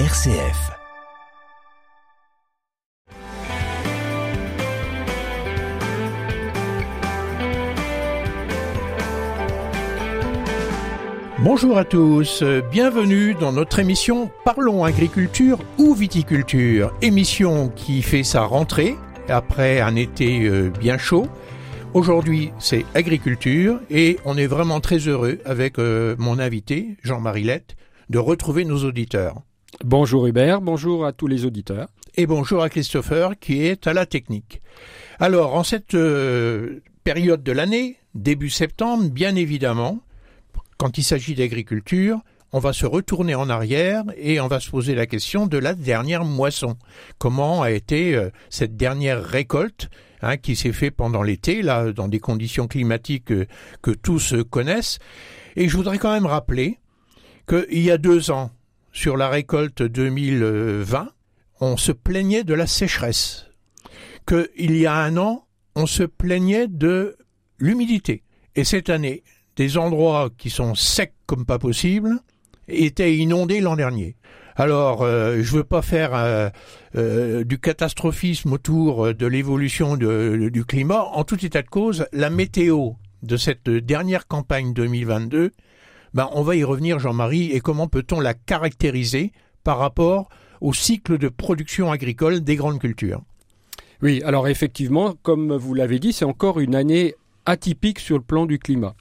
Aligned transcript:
RCF. 0.00 0.72
Bonjour 11.38 11.78
à 11.78 11.84
tous, 11.84 12.42
bienvenue 12.72 13.34
dans 13.34 13.52
notre 13.52 13.78
émission 13.78 14.32
Parlons 14.44 14.82
agriculture 14.82 15.60
ou 15.78 15.94
viticulture, 15.94 16.92
émission 17.00 17.68
qui 17.68 18.02
fait 18.02 18.24
sa 18.24 18.42
rentrée 18.42 18.96
après 19.28 19.80
un 19.80 19.94
été 19.94 20.48
euh, 20.48 20.70
bien 20.70 20.98
chaud. 20.98 21.28
Aujourd'hui, 21.92 22.50
c'est 22.58 22.84
agriculture 22.96 23.78
et 23.90 24.18
on 24.24 24.36
est 24.36 24.48
vraiment 24.48 24.80
très 24.80 24.98
heureux 24.98 25.38
avec 25.44 25.78
euh, 25.78 26.16
mon 26.18 26.40
invité, 26.40 26.96
Jean-Marie 27.04 27.44
Lette, 27.44 27.76
de 28.10 28.18
retrouver 28.18 28.64
nos 28.64 28.82
auditeurs. 28.82 29.36
Bonjour 29.82 30.26
Hubert, 30.26 30.60
bonjour 30.60 31.04
à 31.04 31.12
tous 31.12 31.26
les 31.26 31.44
auditeurs. 31.44 31.88
Et 32.16 32.26
bonjour 32.26 32.62
à 32.62 32.68
Christopher 32.68 33.38
qui 33.38 33.64
est 33.64 33.88
à 33.88 33.92
la 33.92 34.06
technique. 34.06 34.62
Alors, 35.18 35.54
en 35.54 35.64
cette 35.64 35.94
euh, 35.94 36.80
période 37.02 37.42
de 37.42 37.50
l'année, 37.50 37.96
début 38.14 38.50
septembre, 38.50 39.10
bien 39.10 39.34
évidemment, 39.34 39.98
quand 40.78 40.96
il 40.96 41.02
s'agit 41.02 41.34
d'agriculture, 41.34 42.20
on 42.52 42.60
va 42.60 42.72
se 42.72 42.86
retourner 42.86 43.34
en 43.34 43.50
arrière 43.50 44.04
et 44.16 44.40
on 44.40 44.46
va 44.46 44.60
se 44.60 44.70
poser 44.70 44.94
la 44.94 45.06
question 45.06 45.46
de 45.46 45.58
la 45.58 45.74
dernière 45.74 46.24
moisson. 46.24 46.76
Comment 47.18 47.62
a 47.62 47.72
été 47.72 48.14
euh, 48.14 48.30
cette 48.50 48.76
dernière 48.76 49.24
récolte 49.24 49.90
hein, 50.22 50.36
qui 50.36 50.54
s'est 50.54 50.72
faite 50.72 50.94
pendant 50.94 51.22
l'été, 51.22 51.62
là, 51.62 51.90
dans 51.90 52.06
des 52.06 52.20
conditions 52.20 52.68
climatiques 52.68 53.32
euh, 53.32 53.46
que 53.82 53.90
tous 53.90 54.36
connaissent. 54.50 55.00
Et 55.56 55.68
je 55.68 55.76
voudrais 55.76 55.98
quand 55.98 56.12
même 56.12 56.26
rappeler 56.26 56.78
qu'il 57.48 57.80
y 57.82 57.90
a 57.90 57.98
deux 57.98 58.30
ans, 58.30 58.50
sur 58.94 59.16
la 59.16 59.28
récolte 59.28 59.82
2020, 59.82 61.10
on 61.60 61.76
se 61.76 61.92
plaignait 61.92 62.44
de 62.44 62.54
la 62.54 62.66
sécheresse. 62.66 63.46
Qu'il 64.26 64.76
y 64.76 64.86
a 64.86 64.94
un 64.94 65.16
an, 65.18 65.46
on 65.74 65.86
se 65.86 66.04
plaignait 66.04 66.68
de 66.68 67.16
l'humidité. 67.58 68.22
Et 68.54 68.62
cette 68.62 68.88
année, 68.88 69.24
des 69.56 69.76
endroits 69.76 70.30
qui 70.38 70.48
sont 70.48 70.74
secs 70.76 71.12
comme 71.26 71.44
pas 71.44 71.58
possible 71.58 72.20
étaient 72.68 73.16
inondés 73.16 73.60
l'an 73.60 73.76
dernier. 73.76 74.16
Alors, 74.56 75.02
euh, 75.02 75.42
je 75.42 75.56
veux 75.56 75.64
pas 75.64 75.82
faire 75.82 76.14
euh, 76.14 76.48
euh, 76.94 77.42
du 77.42 77.58
catastrophisme 77.58 78.52
autour 78.52 79.12
de 79.12 79.26
l'évolution 79.26 79.96
du 79.96 80.64
climat. 80.64 81.02
En 81.02 81.24
tout 81.24 81.44
état 81.44 81.62
de 81.62 81.68
cause, 81.68 82.06
la 82.12 82.30
météo 82.30 82.92
de 83.24 83.36
cette 83.36 83.68
dernière 83.68 84.28
campagne 84.28 84.72
2022 84.72 85.50
ben, 86.14 86.30
on 86.32 86.42
va 86.42 86.56
y 86.56 86.64
revenir, 86.64 87.00
Jean-Marie, 87.00 87.50
et 87.50 87.60
comment 87.60 87.88
peut-on 87.88 88.20
la 88.20 88.34
caractériser 88.34 89.32
par 89.64 89.78
rapport 89.78 90.28
au 90.60 90.72
cycle 90.72 91.18
de 91.18 91.28
production 91.28 91.90
agricole 91.90 92.40
des 92.40 92.56
grandes 92.56 92.78
cultures? 92.78 93.22
Oui, 94.00 94.22
alors 94.24 94.48
effectivement, 94.48 95.14
comme 95.22 95.54
vous 95.56 95.74
l'avez 95.74 95.98
dit, 95.98 96.12
c'est 96.12 96.24
encore 96.24 96.60
une 96.60 96.74
année 96.74 97.14
atypique 97.46 97.98
sur 97.98 98.16
le 98.16 98.22
plan 98.22 98.46
du 98.46 98.58
climat. 98.58 98.94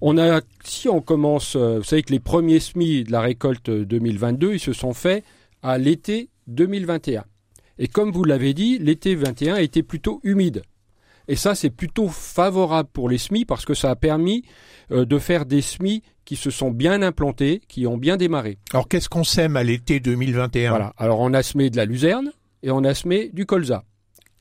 On 0.00 0.18
a, 0.18 0.42
si 0.64 0.88
on 0.88 1.00
commence, 1.00 1.56
euh, 1.56 1.78
vous 1.78 1.84
savez 1.84 2.02
que 2.02 2.12
les 2.12 2.20
premiers 2.20 2.60
semis 2.60 3.04
de 3.04 3.12
la 3.12 3.20
récolte 3.20 3.70
2022, 3.70 4.54
ils 4.54 4.60
se 4.60 4.72
sont 4.72 4.92
faits 4.92 5.24
à 5.62 5.78
l'été 5.78 6.28
2021. 6.48 7.24
Et 7.78 7.88
comme 7.88 8.12
vous 8.12 8.24
l'avez 8.24 8.52
dit, 8.54 8.78
l'été 8.78 9.14
21 9.14 9.54
a 9.54 9.62
été 9.62 9.82
plutôt 9.82 10.20
humide. 10.22 10.62
Et 11.28 11.36
ça, 11.36 11.54
c'est 11.54 11.70
plutôt 11.70 12.08
favorable 12.08 12.88
pour 12.92 13.08
les 13.08 13.18
semis 13.18 13.44
parce 13.44 13.64
que 13.64 13.74
ça 13.74 13.90
a 13.90 13.96
permis 13.96 14.44
euh, 14.90 15.04
de 15.04 15.18
faire 15.18 15.46
des 15.46 15.62
semis 15.62 16.02
qui 16.24 16.36
se 16.36 16.50
sont 16.50 16.70
bien 16.70 17.02
implantés, 17.02 17.60
qui 17.68 17.86
ont 17.86 17.96
bien 17.96 18.16
démarré. 18.16 18.58
Alors 18.72 18.88
qu'est-ce 18.88 19.08
qu'on 19.08 19.24
sème 19.24 19.56
à 19.56 19.62
l'été 19.62 20.00
2021 20.00 20.70
Voilà. 20.70 20.92
Alors 20.96 21.20
on 21.20 21.32
a 21.32 21.42
semé 21.42 21.70
de 21.70 21.76
la 21.76 21.84
luzerne 21.84 22.32
et 22.62 22.70
on 22.70 22.84
a 22.84 22.94
semé 22.94 23.30
du 23.32 23.46
colza. 23.46 23.84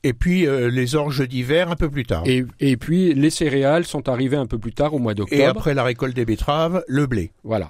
Et 0.03 0.13
puis 0.13 0.45
euh, 0.45 0.69
les 0.69 0.95
orges 0.95 1.25
d'hiver 1.27 1.71
un 1.71 1.75
peu 1.75 1.89
plus 1.89 2.05
tard. 2.05 2.23
Et, 2.25 2.45
et, 2.59 2.75
puis 2.75 3.13
les 3.13 3.29
céréales 3.29 3.85
sont 3.85 4.09
arrivées 4.09 4.37
un 4.37 4.45
peu 4.47 4.57
plus 4.57 4.73
tard 4.73 4.93
au 4.93 4.99
mois 4.99 5.13
d'octobre. 5.13 5.41
Et 5.41 5.45
après 5.45 5.73
la 5.73 5.83
récolte 5.83 6.15
des 6.15 6.25
betteraves, 6.25 6.83
le 6.87 7.07
blé. 7.07 7.31
Voilà. 7.43 7.69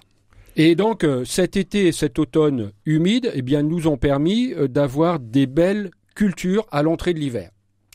Et 0.56 0.74
donc 0.76 1.04
euh, 1.04 1.26
cet 1.26 1.58
été 1.58 1.88
et 1.88 1.92
cet 1.92 2.18
automne 2.18 2.72
humide, 2.86 3.32
eh 3.36 3.44
bien, 3.44 3.62
nous 3.62 3.88
ont 3.88 3.98
permis 3.98 4.54
d'avoir 4.70 5.20
des 5.20 5.46
belles 5.46 5.92
cultures 6.16 6.66
à 6.72 6.82
l'entrée 6.82 7.14
de 7.14 7.20
l'hiver. 7.20 7.52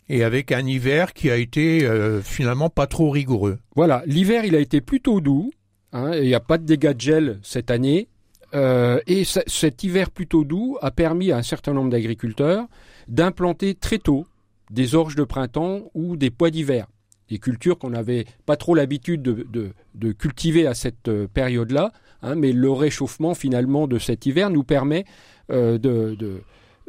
Et 0.09 0.25
avec 0.25 0.53
un 0.53 0.67
hiver 0.67 1.13
qui 1.13 1.31
a 1.31 1.37
été 1.37 1.87
finalement 2.23 2.71
pas 2.71 2.87
trop 2.87 3.11
rigoureux. 3.11 3.59
Voilà, 3.77 4.03
l'hiver 4.07 4.45
il 4.45 4.55
a 4.55 4.59
été 4.59 4.81
plutôt 4.81 5.21
doux. 5.21 5.51
Hein, 5.93 6.13
il 6.15 6.27
n'y 6.27 6.35
a 6.35 6.41
pas 6.41 6.59
de 6.59 6.65
dégâts 6.65 6.95
de 6.95 7.01
gel 7.01 7.39
cette 7.43 7.71
année. 7.71 8.09
Euh, 8.55 8.99
et 9.07 9.25
cet 9.25 9.85
hiver 9.85 10.11
plutôt 10.11 10.45
doux 10.45 10.79
a 10.81 10.91
permis 10.91 11.33
à 11.33 11.37
un 11.37 11.43
certain 11.43 11.75
nombre 11.75 11.91
d'agriculteurs 11.91 12.67
d'implanter 13.07 13.75
très 13.75 13.99
tôt 13.99 14.27
des 14.71 14.95
orges 14.95 15.17
de 15.17 15.25
printemps 15.25 15.91
ou 15.95 16.17
des 16.17 16.31
pois 16.31 16.51
d'hiver, 16.51 16.87
des 17.29 17.39
cultures 17.39 17.79
qu'on 17.79 17.91
n'avait 17.91 18.25
pas 18.47 18.57
trop 18.57 18.75
l'habitude 18.75 19.23
de, 19.23 20.13
cultiver 20.13 20.67
à 20.67 20.75
cette 20.75 21.09
euh, 21.09 21.27
période-là, 21.27 21.93
hein, 22.23 22.35
mais 22.37 22.53
le 22.53 22.71
réchauffement 22.71 23.35
finalement 23.35 23.87
de 23.87 23.99
cet 23.99 24.25
hiver 24.27 24.51
nous 24.51 24.65
permet 24.65 25.05
euh, 25.51 25.79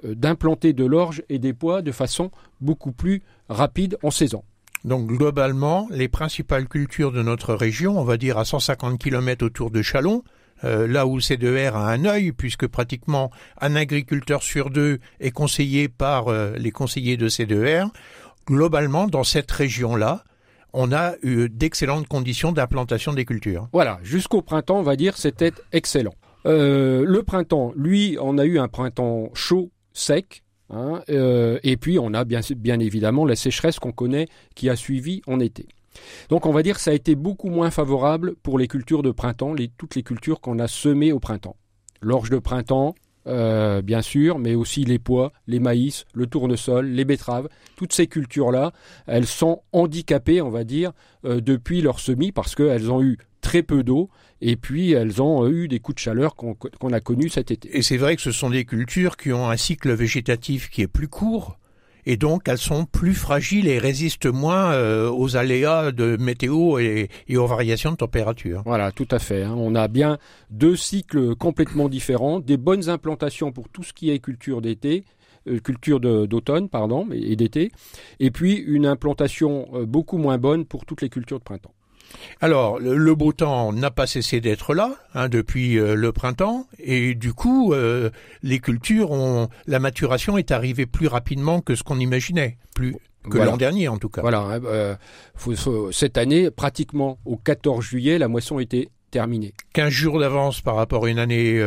d'implanter 0.03 0.73
de 0.73 0.85
l'orge 0.85 1.23
et 1.29 1.39
des 1.39 1.53
pois 1.53 1.81
de 1.81 1.91
façon 1.91 2.31
beaucoup 2.61 2.91
plus 2.91 3.21
rapide 3.49 3.97
en 4.03 4.11
saison. 4.11 4.43
Donc 4.85 5.07
globalement, 5.07 5.87
les 5.91 6.07
principales 6.07 6.67
cultures 6.67 7.11
de 7.11 7.21
notre 7.21 7.53
région, 7.53 7.99
on 7.99 8.03
va 8.03 8.17
dire 8.17 8.37
à 8.37 8.45
150 8.45 8.97
km 8.97 9.45
autour 9.45 9.71
de 9.71 9.81
Chalon, 9.81 10.23
euh, 10.63 10.87
là 10.87 11.05
où 11.05 11.19
C2R 11.19 11.73
a 11.73 11.89
un 11.89 12.05
œil, 12.05 12.31
puisque 12.31 12.67
pratiquement 12.67 13.31
un 13.59 13.75
agriculteur 13.75 14.43
sur 14.43 14.69
deux 14.69 14.99
est 15.19 15.31
conseillé 15.31 15.89
par 15.89 16.27
euh, 16.27 16.53
les 16.57 16.71
conseillers 16.71 17.17
de 17.17 17.29
C2R, 17.29 17.89
globalement, 18.47 19.07
dans 19.07 19.23
cette 19.23 19.51
région-là, 19.51 20.23
on 20.73 20.91
a 20.91 21.13
eu 21.23 21.49
d'excellentes 21.49 22.07
conditions 22.07 22.51
d'implantation 22.51 23.13
des 23.13 23.25
cultures. 23.25 23.67
Voilà, 23.73 23.99
jusqu'au 24.03 24.41
printemps, 24.41 24.79
on 24.79 24.83
va 24.83 24.95
dire, 24.95 25.17
c'était 25.17 25.53
excellent. 25.71 26.13
Euh, 26.45 27.03
le 27.05 27.23
printemps, 27.23 27.73
lui, 27.75 28.17
on 28.21 28.37
a 28.37 28.45
eu 28.45 28.59
un 28.59 28.67
printemps 28.67 29.29
chaud, 29.33 29.71
sec, 29.99 30.43
Hein, 30.69 31.01
euh, 31.09 31.59
et 31.63 31.77
puis 31.77 31.97
on 31.99 32.13
a 32.13 32.23
bien, 32.25 32.79
évidemment 32.79 33.25
la 33.25 33.35
sécheresse 33.35 33.79
qu'on 33.79 33.91
connaît 33.91 34.27
qui 34.55 34.69
a 34.69 34.75
suivi 34.75 35.21
en 35.27 35.39
été. 35.39 35.67
Donc 36.29 36.45
on 36.45 36.51
va 36.51 36.61
dire 36.61 36.75
que 36.75 36.81
ça 36.81 36.91
a 36.91 36.93
été 36.93 37.15
beaucoup 37.15 37.49
moins 37.49 37.71
favorable 37.71 38.35
pour 38.43 38.59
les 38.59 38.67
cultures 38.67 39.01
de 39.01 39.11
printemps, 39.11 39.55
toutes 39.77 39.95
les 39.95 40.03
cultures 40.03 40.39
qu'on 40.41 40.59
a 40.59 40.67
semées 40.67 41.11
au 41.11 41.19
printemps. 41.19 41.55
L'orge 42.01 42.29
de 42.29 42.37
printemps, 42.37 42.93
euh, 43.27 43.81
bien 43.81 44.01
sûr, 44.01 44.37
mais 44.37 44.55
aussi 44.55 44.85
les 44.85 44.99
pois, 44.99 45.33
les 45.47 45.59
maïs, 45.59 46.05
le 46.13 46.27
tournesol, 46.27 46.85
les 46.85 47.03
betteraves. 47.03 47.49
Toutes 47.75 47.91
ces 47.91 48.07
cultures-là, 48.07 48.71
elles 49.07 49.25
sont 49.25 49.63
handicapées, 49.73 50.41
on 50.41 50.49
va 50.49 50.63
dire, 50.63 50.91
euh, 51.25 51.41
depuis 51.41 51.81
leur 51.81 51.99
semis 51.99 52.31
parce 52.31 52.53
qu'elles 52.55 52.91
ont 52.91 53.01
eu 53.01 53.17
très 53.41 53.63
peu 53.63 53.83
d'eau 53.83 54.09
et 54.41 54.55
puis 54.55 54.91
elles 54.91 55.21
ont 55.21 55.47
eu 55.47 55.67
des 55.67 55.79
coups 55.79 55.95
de 55.95 55.99
chaleur 55.99 56.35
qu'on 56.35 56.93
a 56.93 56.99
connus 56.99 57.29
cet 57.29 57.51
été. 57.51 57.75
Et 57.77 57.81
c'est 57.81 57.97
vrai 57.97 58.15
que 58.15 58.21
ce 58.21 58.31
sont 58.31 58.49
des 58.49 58.65
cultures 58.65 59.17
qui 59.17 59.31
ont 59.31 59.49
un 59.49 59.57
cycle 59.57 59.91
végétatif 59.93 60.69
qui 60.69 60.81
est 60.81 60.87
plus 60.87 61.07
court 61.07 61.59
et 62.05 62.17
donc 62.17 62.47
elles 62.47 62.57
sont 62.57 62.85
plus 62.85 63.13
fragiles 63.13 63.67
et 63.67 63.77
résistent 63.77 64.25
moins 64.25 64.71
euh, 64.71 65.11
aux 65.11 65.37
aléas 65.37 65.91
de 65.91 66.17
météo 66.17 66.79
et, 66.79 67.09
aux 67.35 67.45
variations 67.45 67.91
de 67.91 67.97
température. 67.97 68.63
Voilà, 68.65 68.91
tout 68.91 69.07
à 69.11 69.19
fait. 69.19 69.43
Hein. 69.43 69.55
On 69.57 69.75
a 69.75 69.87
bien 69.87 70.17
deux 70.49 70.75
cycles 70.75 71.35
complètement 71.35 71.89
différents, 71.89 72.39
des 72.39 72.57
bonnes 72.57 72.89
implantations 72.89 73.51
pour 73.51 73.69
tout 73.69 73.83
ce 73.83 73.93
qui 73.93 74.09
est 74.09 74.19
culture 74.19 74.61
d'été, 74.61 75.03
euh, 75.47 75.59
culture 75.59 75.99
d'automne, 75.99 76.69
pardon, 76.69 77.07
et 77.11 77.35
d'été, 77.35 77.71
et 78.19 78.31
puis 78.31 78.55
une 78.55 78.85
implantation 78.85 79.67
euh, 79.73 79.85
beaucoup 79.85 80.17
moins 80.17 80.37
bonne 80.37 80.65
pour 80.65 80.85
toutes 80.85 81.01
les 81.01 81.09
cultures 81.09 81.39
de 81.39 81.43
printemps. 81.43 81.73
Alors, 82.41 82.79
le, 82.79 83.15
beau 83.15 83.33
temps 83.33 83.73
n'a 83.73 83.91
pas 83.91 84.07
cessé 84.07 84.39
d'être 84.39 84.73
là 84.73 84.95
hein, 85.13 85.29
depuis 85.29 85.77
euh, 85.77 85.95
le 85.95 86.11
printemps, 86.11 86.67
et 86.79 87.15
du 87.15 87.33
coup, 87.33 87.73
euh, 87.73 88.09
les 88.43 88.59
cultures 88.59 89.11
ont 89.11 89.49
la 89.67 89.79
maturation 89.79 90.37
est 90.37 90.51
arrivée 90.51 90.85
plus 90.85 91.07
rapidement 91.07 91.61
que 91.61 91.75
ce 91.75 91.83
qu'on 91.83 91.99
imaginait, 91.99 92.57
plus 92.73 92.95
que 93.29 93.37
l'an 93.37 93.57
dernier 93.57 93.89
en 93.89 93.97
tout 93.97 94.09
cas. 94.09 94.21
Voilà, 94.21 94.39
hein, 94.39 94.61
euh, 94.65 94.95
cette 95.91 96.17
année, 96.17 96.49
pratiquement 96.49 97.19
au 97.25 97.35
14 97.35 97.83
juillet, 97.83 98.17
la 98.17 98.27
moisson 98.27 98.59
était 98.59 98.89
terminée. 99.11 99.53
15 99.73 99.89
jours 99.89 100.19
d'avance 100.19 100.61
par 100.61 100.75
rapport 100.75 101.05
à 101.05 101.09
une 101.09 101.19
année 101.19 101.59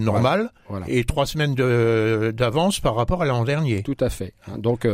normale, 0.00 0.52
et 0.86 1.04
trois 1.04 1.26
semaines 1.26 1.54
d'avance 1.54 2.78
par 2.78 2.94
rapport 2.94 3.22
à 3.22 3.26
l'an 3.26 3.44
dernier. 3.44 3.82
Tout 3.82 3.96
à 4.00 4.10
fait. 4.10 4.34
Hein. 4.46 4.58
donc 4.58 4.86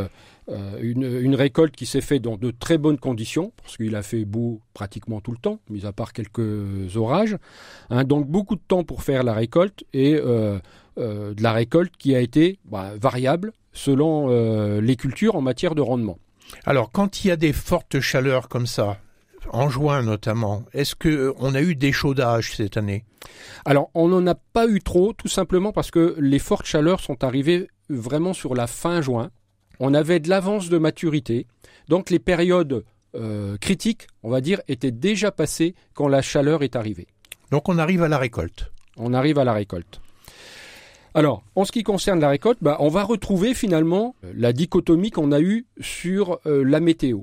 euh, 0.49 0.77
une, 0.81 1.35
récolte 1.35 1.75
qui 1.75 1.85
s'est 1.85 2.01
faite 2.01 2.21
dans 2.21 2.37
de 2.37 2.51
très 2.51 2.77
bonnes 2.77 2.97
conditions, 2.97 3.51
parce 3.61 3.77
qu'il 3.77 3.95
a 3.95 4.03
fait 4.03 4.25
beau 4.25 4.61
pratiquement 4.73 5.19
tout 5.19 5.31
le 5.31 5.37
temps, 5.37 5.59
mis 5.69 5.85
à 5.85 5.91
part 5.91 6.13
quelques 6.13 6.95
orages. 6.95 7.37
Hein, 7.89 8.03
donc 8.03 8.27
beaucoup 8.27 8.55
de 8.55 8.61
temps 8.65 8.83
pour 8.83 9.03
faire 9.03 9.23
la 9.23 9.33
récolte 9.33 9.83
et 9.93 10.15
euh, 10.15 10.59
euh, 10.97 11.33
de 11.33 11.43
la 11.43 11.51
récolte 11.51 11.95
qui 11.97 12.15
a 12.15 12.19
été 12.19 12.59
bah, 12.65 12.91
variable 12.99 13.53
selon 13.73 14.29
les 14.79 14.95
cultures 14.95 15.35
en 15.35 15.41
matière 15.41 15.75
de 15.75 15.81
rendement. 15.81 16.17
Alors 16.65 16.89
quand 16.91 17.23
il 17.23 17.27
y 17.27 17.31
a 17.31 17.35
des 17.35 17.53
fortes 17.53 17.99
chaleurs 17.99 18.49
comme 18.49 18.65
ça, 18.65 18.97
en 19.51 19.69
juin 19.69 20.01
notamment. 20.03 20.63
Est-ce 20.73 20.95
que 20.95 21.33
on 21.37 21.55
a 21.55 21.61
eu 21.61 21.75
des 21.75 21.91
chaudages 21.91 22.55
cette 22.55 22.77
année? 22.77 23.05
Alors, 23.65 23.89
on 23.93 24.07
n'en 24.07 24.25
a 24.27 24.35
pas 24.35 24.67
eu 24.67 24.81
trop, 24.81 25.13
tout 25.13 25.27
simplement 25.27 25.71
parce 25.71 25.91
que 25.91 26.15
les 26.19 26.39
fortes 26.39 26.65
chaleurs 26.65 26.99
sont 26.99 27.23
arrivées 27.23 27.69
vraiment 27.89 28.33
sur 28.33 28.55
la 28.55 28.67
fin 28.67 29.01
juin. 29.01 29.29
On 29.79 29.93
avait 29.93 30.19
de 30.19 30.29
l'avance 30.29 30.69
de 30.69 30.77
maturité, 30.77 31.47
donc 31.87 32.09
les 32.09 32.19
périodes 32.19 32.83
euh, 33.15 33.57
critiques, 33.57 34.07
on 34.23 34.29
va 34.29 34.41
dire, 34.41 34.61
étaient 34.67 34.91
déjà 34.91 35.31
passées 35.31 35.75
quand 35.93 36.07
la 36.07 36.21
chaleur 36.21 36.63
est 36.63 36.75
arrivée. 36.75 37.07
Donc 37.51 37.69
on 37.69 37.77
arrive 37.77 38.03
à 38.03 38.07
la 38.07 38.17
récolte. 38.17 38.71
On 38.97 39.13
arrive 39.13 39.39
à 39.39 39.43
la 39.43 39.53
récolte. 39.53 40.01
Alors, 41.13 41.43
en 41.55 41.65
ce 41.65 41.71
qui 41.71 41.83
concerne 41.83 42.19
la 42.19 42.29
récolte, 42.29 42.59
bah, 42.61 42.77
on 42.79 42.89
va 42.89 43.03
retrouver 43.03 43.53
finalement 43.53 44.15
la 44.21 44.53
dichotomie 44.53 45.11
qu'on 45.11 45.31
a 45.31 45.39
eue 45.39 45.65
sur 45.79 46.39
euh, 46.45 46.63
la 46.63 46.79
météo. 46.79 47.21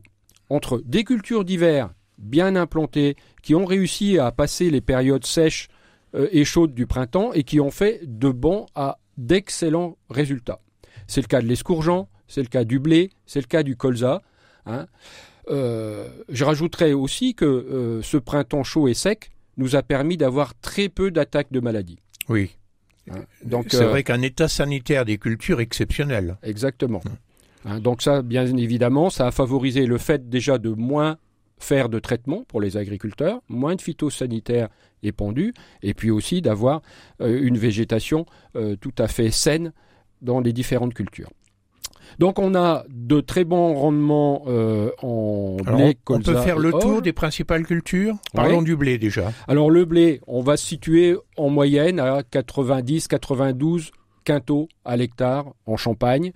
Entre 0.49 0.83
des 0.85 1.05
cultures 1.05 1.45
d'hiver 1.45 1.91
bien 2.19 2.57
implantées, 2.57 3.17
qui 3.43 3.55
ont 3.55 3.65
réussi 3.65 4.19
à 4.19 4.33
passer 4.33 4.71
les 4.71 4.81
périodes 4.81 5.27
sèches 5.27 5.69
euh, 6.15 6.29
et 6.33 6.45
chaudes 6.45 6.75
du 6.75 6.87
printemps 6.87 7.33
et 7.33 7.45
qui 7.45 7.61
ont 7.61 7.71
fait 7.71 8.01
de 8.05 8.31
bons 8.31 8.67
à 8.75 8.99
d'excellents 9.17 9.97
résultats. 10.11 10.61
C'est 11.07 11.21
le 11.21 11.27
cas 11.27 11.41
de 11.41 11.47
l'escourgeant, 11.47 12.09
c'est 12.29 12.43
le 12.43 12.49
cas 12.49 12.65
du 12.65 12.79
blé, 12.79 13.11
c'est 13.27 13.41
le 13.41 13.47
cas 13.47 13.63
du 13.63 13.77
colza. 13.77 14.23
Hein. 14.67 14.87
Euh, 15.51 16.09
je 16.29 16.45
rajouterais 16.45 16.93
aussi 16.93 17.35
que 17.35 17.45
euh, 17.45 18.03
ce 18.03 18.17
printemps 18.17 18.65
chaud 18.65 18.89
et 18.89 18.95
sec 18.95 19.31
nous 19.57 19.77
a 19.77 19.83
permis 19.83 20.17
d'avoir 20.17 20.55
très 20.61 20.89
peu 20.89 21.11
d'attaques 21.11 21.53
de 21.53 21.61
maladies. 21.61 21.99
Oui. 22.29 22.57
Hein. 23.11 23.25
Donc 23.45 23.67
c'est 23.71 23.85
vrai 23.85 24.03
qu'un 24.03 24.23
état 24.23 24.49
sanitaire 24.49 25.05
des 25.05 25.19
cultures 25.19 25.61
exceptionnel. 25.61 26.37
Exactement. 26.43 27.03
Hein, 27.65 27.81
donc 27.81 28.03
ça, 28.03 28.23
bien 28.23 28.45
évidemment, 28.57 29.11
ça 29.11 29.27
a 29.27 29.31
favorisé 29.31 29.87
le 29.87 29.99
fait 29.99 30.29
déjà 30.29 30.59
de 30.59 30.71
moins 30.71 31.19
faire 31.59 31.89
de 31.89 31.99
traitement 31.99 32.45
pour 32.49 32.61
les 32.61 32.77
agriculteurs, 32.77 33.41
moins 33.49 33.75
de 33.75 33.81
phytosanitaires 33.81 34.69
épandus, 35.03 35.55
et 35.83 35.95
puis 35.95 36.11
aussi 36.11 36.43
d'avoir 36.43 36.83
euh, 37.21 37.41
une 37.43 37.59
végétation 37.59 38.27
euh, 38.57 38.77
tout 38.77 38.95
à 38.99 39.09
fait 39.09 39.31
saine 39.31 39.73
dans 40.21 40.41
les 40.41 40.53
différentes 40.53 40.95
cultures. 40.95 41.31
Donc 42.19 42.39
on 42.39 42.55
a 42.55 42.85
de 42.89 43.21
très 43.21 43.45
bons 43.45 43.75
rendements 43.75 44.45
euh, 44.47 44.91
en 45.03 45.57
blé, 45.57 45.97
On 46.09 46.21
peut 46.21 46.37
faire 46.37 46.59
le 46.59 46.73
tour 46.73 47.03
des 47.03 47.13
principales 47.13 47.65
cultures? 47.65 48.17
Parlons 48.33 48.63
du 48.63 48.77
blé 48.77 48.99
déjà. 48.99 49.33
Alors 49.49 49.71
le 49.71 49.85
blé, 49.85 50.21
on 50.27 50.43
va 50.43 50.57
se 50.57 50.67
situer 50.67 51.17
en 51.37 51.49
moyenne 51.49 52.01
à 52.01 52.21
90-92 52.21 53.91
quintaux 54.25 54.69
à 54.85 54.97
l'hectare 54.97 55.53
en 55.67 55.77
Champagne 55.77 56.33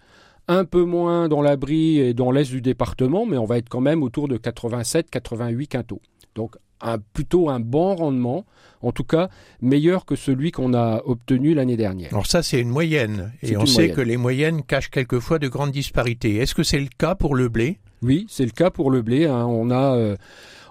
un 0.49 0.65
peu 0.65 0.85
moins 0.85 1.29
dans 1.29 1.43
l'abri 1.43 1.99
et 1.99 2.15
dans 2.15 2.31
l'est 2.31 2.51
du 2.51 2.63
département, 2.63 3.27
mais 3.27 3.37
on 3.37 3.45
va 3.45 3.59
être 3.59 3.69
quand 3.69 3.83
même 3.83 4.03
autour 4.03 4.29
de 4.29 4.39
87-88 4.39 5.67
quintaux. 5.67 6.01
Donc 6.35 6.57
un, 6.81 6.99
plutôt 6.99 7.49
un 7.49 7.61
bon 7.61 7.95
rendement, 7.95 8.45
en 8.83 8.93
tout 8.93 9.05
cas 9.05 9.29
meilleur 9.61 10.05
que 10.05 10.17
celui 10.17 10.53
qu'on 10.53 10.75
a 10.75 11.03
obtenu 11.05 11.55
l'année 11.55 11.77
dernière. 11.77 12.11
Alors 12.13 12.27
ça 12.27 12.43
c'est 12.43 12.61
une 12.61 12.69
moyenne, 12.69 13.33
et 13.43 13.57
on 13.57 13.67
sait 13.67 13.91
que 13.91 14.01
les 14.01 14.17
moyennes 14.17 14.63
cachent 14.63 14.91
quelquefois 14.91 15.39
de 15.39 15.49
grandes 15.49 15.73
disparités. 15.73 16.37
Est-ce 16.37 16.55
que 16.55 16.63
c'est 16.63 16.81
le 16.81 16.89
cas 16.97 17.15
pour 17.15 17.35
le 17.35 17.49
blé? 17.49 17.79
Oui, 18.03 18.27
c'est 18.29 18.45
le 18.45 18.53
cas 18.53 18.71
pour 18.71 18.91
le 18.91 19.03
blé. 19.03 19.27
Hein. 19.27 19.47
On 19.47 19.71
a 19.71 19.97
euh, 19.97 20.17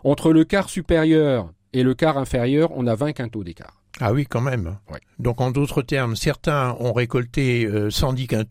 entre 0.04 0.32
le 0.32 0.46
quart 0.46 0.70
supérieur 0.70 1.52
et 1.74 1.84
le 1.84 1.94
quart 1.94 2.18
inférieur, 2.18 2.72
on 2.76 2.88
a 2.88 2.96
20 2.96 3.14
quintaux 3.14 3.44
d'écart. 3.44 3.82
Ah 4.00 4.14
oui, 4.14 4.26
quand 4.26 4.42
même. 4.42 4.78
Donc 5.20 5.42
en 5.42 5.52
d'autres 5.52 5.82
termes, 5.82 6.16
certains 6.16 6.76
ont 6.80 6.94
récolté 6.94 7.68
110 7.90 8.24
euh, 8.24 8.44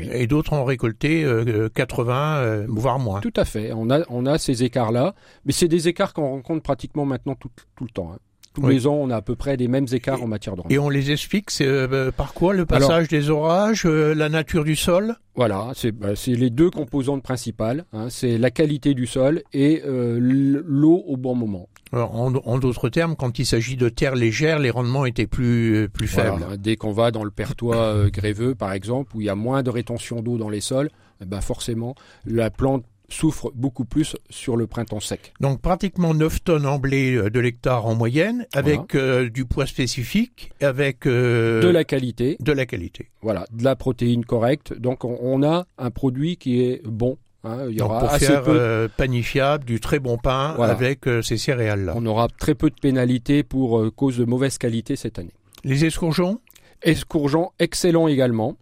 et 0.00 0.26
d'autres 0.26 0.52
ont 0.52 0.64
récolté 0.64 1.26
80, 1.74 2.36
euh, 2.36 2.62
euh, 2.62 2.66
voire 2.68 2.98
moins. 2.98 3.20
Tout 3.20 3.32
à 3.36 3.44
fait. 3.44 3.72
On 3.74 3.90
a, 3.90 4.00
on 4.08 4.26
a 4.26 4.38
ces 4.38 4.64
écarts-là, 4.64 5.14
mais 5.44 5.52
c'est 5.52 5.68
des 5.68 5.88
écarts 5.88 6.12
qu'on 6.12 6.28
rencontre 6.28 6.62
pratiquement 6.62 7.04
maintenant 7.04 7.34
tout, 7.34 7.50
tout 7.76 7.84
le 7.84 7.90
temps. 7.90 8.12
Hein. 8.14 8.18
Tous 8.52 8.66
les 8.66 8.88
ans, 8.88 8.94
on 8.94 9.10
a 9.10 9.16
à 9.16 9.22
peu 9.22 9.36
près 9.36 9.56
les 9.56 9.68
mêmes 9.68 9.86
écarts 9.92 10.24
en 10.24 10.26
matière 10.26 10.56
de 10.56 10.62
rendement. 10.62 10.74
Et 10.74 10.78
on 10.80 10.88
les 10.88 11.12
explique 11.12 11.50
euh, 11.60 12.10
par 12.10 12.34
quoi 12.34 12.52
Le 12.52 12.66
passage 12.66 13.06
des 13.06 13.30
orages, 13.30 13.84
la 13.84 14.28
nature 14.28 14.64
du 14.64 14.74
sol? 14.74 15.14
Voilà, 15.36 15.70
c'est 15.76 15.92
bah, 15.92 16.08
les 16.26 16.50
deux 16.50 16.68
composantes 16.68 17.22
principales. 17.22 17.84
Hein. 17.92 18.08
c'est 18.10 18.38
la 18.38 18.50
qualité 18.50 18.94
du 18.94 19.06
sol 19.06 19.42
et 19.52 19.82
l'eau 19.86 21.04
au 21.06 21.16
bon 21.16 21.36
moment. 21.36 21.68
En, 21.92 22.58
d'autres 22.58 22.88
termes, 22.88 23.16
quand 23.16 23.38
il 23.38 23.46
s'agit 23.46 23.76
de 23.76 23.88
terres 23.88 24.14
légères, 24.14 24.60
les 24.60 24.70
rendements 24.70 25.06
étaient 25.06 25.26
plus, 25.26 25.76
euh, 25.76 25.88
plus 25.88 26.06
faibles. 26.06 26.56
Dès 26.58 26.76
qu'on 26.76 26.92
va 26.92 27.10
dans 27.10 27.24
le 27.24 27.32
pertois 27.32 27.76
euh, 27.76 28.10
gréveux, 28.10 28.54
par 28.54 28.72
exemple, 28.72 29.16
où 29.16 29.20
il 29.20 29.24
y 29.24 29.28
a 29.28 29.34
moins 29.34 29.62
de 29.62 29.70
rétention 29.70 30.22
d'eau 30.22 30.38
dans 30.38 30.48
les 30.48 30.60
sols, 30.60 30.90
eh 31.20 31.24
ben 31.24 31.40
forcément, 31.40 31.96
la 32.24 32.50
plante 32.50 32.84
souffre 33.08 33.50
beaucoup 33.56 33.84
plus 33.84 34.14
sur 34.28 34.56
le 34.56 34.68
printemps 34.68 35.00
sec. 35.00 35.32
Donc 35.40 35.60
pratiquement 35.60 36.14
9 36.14 36.44
tonnes 36.44 36.66
en 36.66 36.78
blé 36.78 37.16
euh, 37.16 37.28
de 37.28 37.40
l'hectare 37.40 37.86
en 37.86 37.96
moyenne, 37.96 38.46
avec 38.54 38.96
du 38.96 39.44
poids 39.44 39.66
spécifique, 39.66 40.52
avec 40.60 41.08
de 41.08 41.68
la 41.72 41.82
qualité. 41.82 42.36
De 42.38 42.52
la 42.52 42.66
qualité. 42.66 43.10
Voilà, 43.20 43.46
de 43.50 43.64
la 43.64 43.74
protéine 43.74 44.24
correcte. 44.24 44.78
Donc 44.78 45.04
on 45.04 45.42
a 45.42 45.66
un 45.76 45.90
produit 45.90 46.36
qui 46.36 46.60
est 46.60 46.86
bon 46.86 47.18
Hein, 47.42 47.68
il 47.70 47.78
y 47.78 47.80
aura 47.80 48.00
pour 48.00 48.12
faire 48.12 48.44
euh, 48.48 48.88
panifiable, 48.94 49.64
du 49.64 49.80
très 49.80 49.98
bon 49.98 50.18
pain 50.18 50.54
avec 50.58 51.06
euh, 51.06 51.22
ces 51.22 51.38
céréales-là. 51.38 51.94
On 51.96 52.04
aura 52.04 52.28
très 52.28 52.54
peu 52.54 52.68
de 52.68 52.74
pénalités 52.74 53.42
pour 53.42 53.78
euh, 53.78 53.90
cause 53.90 54.18
de 54.18 54.24
mauvaise 54.24 54.58
qualité 54.58 54.94
cette 54.96 55.18
année. 55.18 55.32
Les 55.64 55.86
escourgeons? 55.86 56.40
Escourgeons 56.82 57.50
excellents 57.58 58.08
également. 58.08 58.56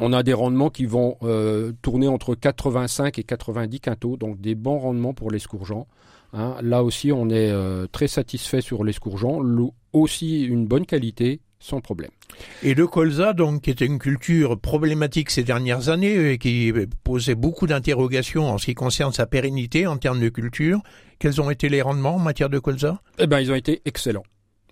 On 0.00 0.12
a 0.12 0.24
des 0.24 0.32
rendements 0.32 0.70
qui 0.70 0.86
vont 0.86 1.18
tourner 1.82 2.08
entre 2.08 2.34
85 2.34 3.16
et 3.20 3.22
90 3.22 3.80
quintaux, 3.80 4.16
donc 4.16 4.40
des 4.40 4.56
bons 4.56 4.78
rendements 4.78 5.14
pour 5.14 5.30
l'escourgeon. 5.30 5.86
Hein, 6.32 6.56
là 6.62 6.82
aussi, 6.82 7.12
on 7.12 7.30
est 7.30 7.52
très 7.92 8.08
satisfait 8.08 8.60
sur 8.60 8.82
l'escourgeon. 8.82 9.40
Aussi 9.92 10.44
une 10.44 10.66
bonne 10.66 10.84
qualité, 10.84 11.40
sans 11.58 11.80
problème. 11.80 12.10
Et 12.62 12.74
le 12.74 12.86
colza, 12.86 13.32
donc, 13.32 13.62
qui 13.62 13.70
était 13.70 13.86
une 13.86 13.98
culture 13.98 14.58
problématique 14.58 15.30
ces 15.30 15.44
dernières 15.44 15.88
années 15.88 16.32
et 16.32 16.38
qui 16.38 16.72
posait 17.02 17.34
beaucoup 17.34 17.66
d'interrogations 17.66 18.50
en 18.50 18.58
ce 18.58 18.66
qui 18.66 18.74
concerne 18.74 19.12
sa 19.12 19.26
pérennité 19.26 19.86
en 19.86 19.96
termes 19.96 20.20
de 20.20 20.28
culture, 20.28 20.80
quels 21.18 21.40
ont 21.40 21.50
été 21.50 21.68
les 21.68 21.82
rendements 21.82 22.16
en 22.16 22.18
matière 22.18 22.50
de 22.50 22.58
colza? 22.58 23.00
Eh 23.18 23.26
ben, 23.26 23.40
ils 23.40 23.50
ont 23.50 23.54
été 23.54 23.80
excellents. 23.84 24.24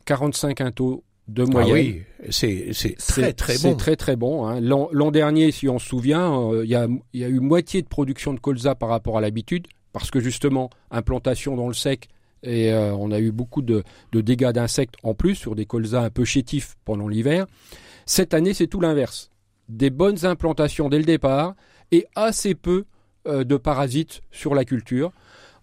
45 0.05 0.57
quintaux 0.57 1.05
de 1.29 1.45
moyenne. 1.45 1.71
Ah 1.71 2.25
oui, 2.25 2.31
c'est 2.31 2.97
très 2.99 3.33
très 3.33 3.55
bon. 3.55 3.71
C'est 3.71 3.77
très 3.77 3.97
très 3.97 4.17
bon. 4.17 4.47
Hein. 4.47 4.61
L'an 4.61 5.11
dernier, 5.11 5.51
si 5.53 5.69
on 5.69 5.79
se 5.79 5.87
souvient, 5.87 6.51
euh, 6.51 6.65
il 6.65 6.71
y, 6.71 6.75
a, 6.75 6.89
y, 7.15 7.25
a, 7.25 7.29
eu 7.29 7.41
moitié 7.41 7.83
de 7.83 7.87
production 7.87 8.35
de 8.35 8.41
colza 8.41 8.75
par 8.75 8.89
rapport 8.89 9.17
à 9.17 9.21
l'habitude, 9.21 9.67
parce 9.93 10.11
que 10.11 10.21
justement, 10.21 10.71
implantation 10.91 11.57
dans 11.57 11.69
le 11.69 11.75
sec, 11.75 12.09
et 12.43 12.73
euh, 12.73 12.95
on 12.95 13.11
a 13.11 13.21
eu 13.21 13.33
beaucoup 13.33 13.63
de, 13.63 13.85
dégâts 14.13 14.53
d'insectes 14.53 14.97
en 15.03 15.15
plus 15.15 15.35
sur 15.35 15.55
des 15.55 15.67
colzas 15.67 16.03
un 16.03 16.11
peu 16.11 16.25
chétifs 16.25 16.77
pendant 16.85 17.09
l'hiver. 17.09 17.47
Cette 18.07 18.35
année, 18.35 18.55
c'est 18.55 18.67
tout 18.67 18.81
l'inverse. 18.81 19.31
Des 19.69 19.91
bonnes 19.91 20.25
implantations 20.25 20.89
dès 20.89 20.99
le 20.99 21.05
départ 21.05 21.55
et 21.93 22.07
assez 22.15 22.55
peu 22.55 22.85
euh, 23.27 23.45
de 23.45 23.57
parasites 23.57 24.23
sur 24.31 24.55
la 24.55 24.65
culture. 24.65 25.13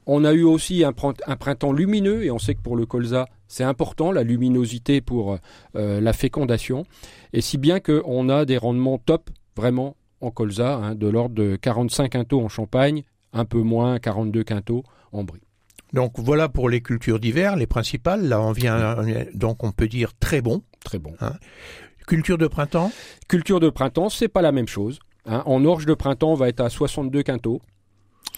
On 0.06 0.26
a 0.26 0.34
eu 0.34 0.44
aussi 0.44 0.84
un, 0.84 0.94
printemps 0.94 1.72
lumineux 1.72 2.24
et 2.24 2.32
on 2.32 2.40
sait 2.40 2.56
que 2.56 2.62
pour 2.62 2.76
le 2.76 2.88
colza, 2.88 3.28
c'est 3.48 3.64
important 3.64 4.12
la 4.12 4.24
luminosité 4.24 5.02
pour 5.02 5.38
euh, 5.76 6.02
la 6.02 6.14
fécondation. 6.14 6.86
Et 7.34 7.42
si 7.42 7.58
bien 7.60 7.80
qu'on 7.80 8.30
a 8.30 8.46
des 8.46 8.58
rendements 8.58 8.98
top 8.98 9.30
vraiment 9.56 9.96
en 10.22 10.32
colza, 10.32 10.76
hein, 10.76 10.96
de 10.96 11.08
l'ordre 11.08 11.36
de 11.36 11.58
45 11.58 12.10
quintaux 12.10 12.42
en 12.42 12.50
Champagne, 12.50 13.04
un 13.34 13.46
peu 13.46 13.62
moins 13.62 14.00
42 14.00 14.44
quintaux 14.44 14.84
en 15.12 15.24
Brie. 15.24 15.49
Donc 15.94 16.14
voilà 16.18 16.50
pour 16.50 16.70
les 16.70 16.82
cultures 16.82 17.20
d'hiver, 17.20 17.56
les 17.56 17.68
principales. 17.68 18.28
Là, 18.28 18.42
on 18.42 18.52
vient 18.52 18.98
donc 19.34 19.64
on 19.64 19.72
peut 19.72 19.88
dire 19.88 20.14
très 20.20 20.42
bon. 20.42 20.62
Très 20.84 21.00
bon. 21.00 21.14
Hein. 21.22 21.34
Culture 22.08 22.38
de 22.38 22.48
printemps? 22.48 22.92
Culture 23.28 23.60
de 23.60 23.70
printemps, 23.70 24.10
c'est 24.10 24.28
pas 24.28 24.42
la 24.42 24.52
même 24.52 24.68
chose. 24.68 25.00
Hein. 25.26 25.44
En 25.46 25.66
orge 25.66 25.86
de 25.86 25.94
printemps, 25.94 26.32
on 26.32 26.36
va 26.36 26.50
être 26.50 26.62
à 26.62 26.70
62 26.70 27.24
quintaux. 27.24 27.62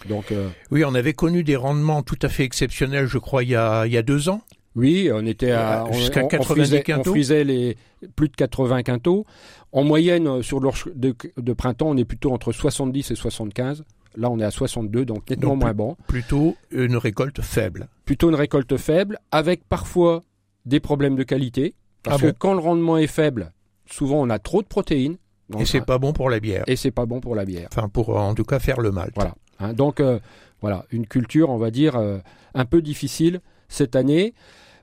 Donc 0.08 0.32
euh, 0.32 0.48
oui, 0.70 0.84
on 0.84 0.94
avait 0.94 1.12
connu 1.12 1.44
des 1.44 1.56
rendements 1.56 2.02
tout 2.02 2.18
à 2.22 2.28
fait 2.28 2.44
exceptionnels, 2.44 3.06
je 3.06 3.18
crois, 3.18 3.44
il 3.44 3.50
y 3.50 3.56
a, 3.56 3.86
il 3.86 3.92
y 3.92 3.96
a 3.96 4.02
deux 4.02 4.28
ans. 4.28 4.42
Oui, 4.74 5.10
on 5.12 5.26
était 5.26 5.50
à 5.50 5.84
jusqu'à 5.92 6.24
90 6.24 6.82
quintaux. 6.82 7.10
On 7.10 7.12
frisait 7.12 7.44
les 7.44 7.76
plus 8.16 8.28
de 8.28 8.36
80 8.36 8.82
quintaux. 8.82 9.26
En 9.70 9.84
moyenne, 9.84 10.26
euh, 10.26 10.42
sur 10.42 10.60
l'orge 10.60 10.90
de, 10.94 11.14
de, 11.36 11.52
printemps, 11.52 11.90
on 11.90 11.96
est 11.96 12.04
plutôt 12.04 12.32
entre 12.32 12.52
70 12.52 13.10
et 13.10 13.14
75. 13.14 13.84
Là, 14.16 14.30
on 14.30 14.38
est 14.38 14.44
à 14.44 14.50
62, 14.50 15.04
donc 15.04 15.28
nettement 15.30 15.56
moins 15.56 15.74
bon. 15.74 15.96
Plutôt 16.06 16.56
une 16.70 16.96
récolte 16.96 17.40
faible. 17.40 17.88
Plutôt 18.04 18.28
une 18.28 18.34
récolte 18.34 18.76
faible, 18.76 19.18
avec 19.30 19.64
parfois 19.64 20.22
des 20.66 20.80
problèmes 20.80 21.16
de 21.16 21.22
qualité. 21.22 21.74
Parce 22.02 22.22
ah 22.22 22.26
que 22.26 22.36
quand 22.36 22.54
le 22.54 22.60
rendement 22.60 22.98
est 22.98 23.06
faible, 23.06 23.52
souvent 23.86 24.20
on 24.20 24.30
a 24.30 24.38
trop 24.38 24.62
de 24.62 24.66
protéines. 24.66 25.16
Et 25.58 25.66
c'est 25.66 25.84
pas 25.84 25.98
bon 25.98 26.12
pour 26.12 26.30
la 26.30 26.40
bière. 26.40 26.64
Et 26.66 26.76
c'est 26.76 26.90
pas 26.90 27.06
bon 27.06 27.20
pour 27.20 27.34
la 27.34 27.44
bière. 27.44 27.68
Enfin, 27.72 27.88
pour 27.88 28.16
en 28.16 28.34
tout 28.34 28.44
cas 28.44 28.58
faire 28.58 28.80
le 28.80 28.90
mal. 28.90 29.10
Voilà. 29.14 29.34
Hein, 29.58 29.74
donc 29.74 30.00
euh, 30.00 30.18
voilà, 30.60 30.86
une 30.90 31.06
culture, 31.06 31.50
on 31.50 31.58
va 31.58 31.70
dire, 31.70 31.96
euh, 31.96 32.18
un 32.54 32.64
peu 32.64 32.82
difficile 32.82 33.40
cette 33.68 33.96
année. 33.96 34.34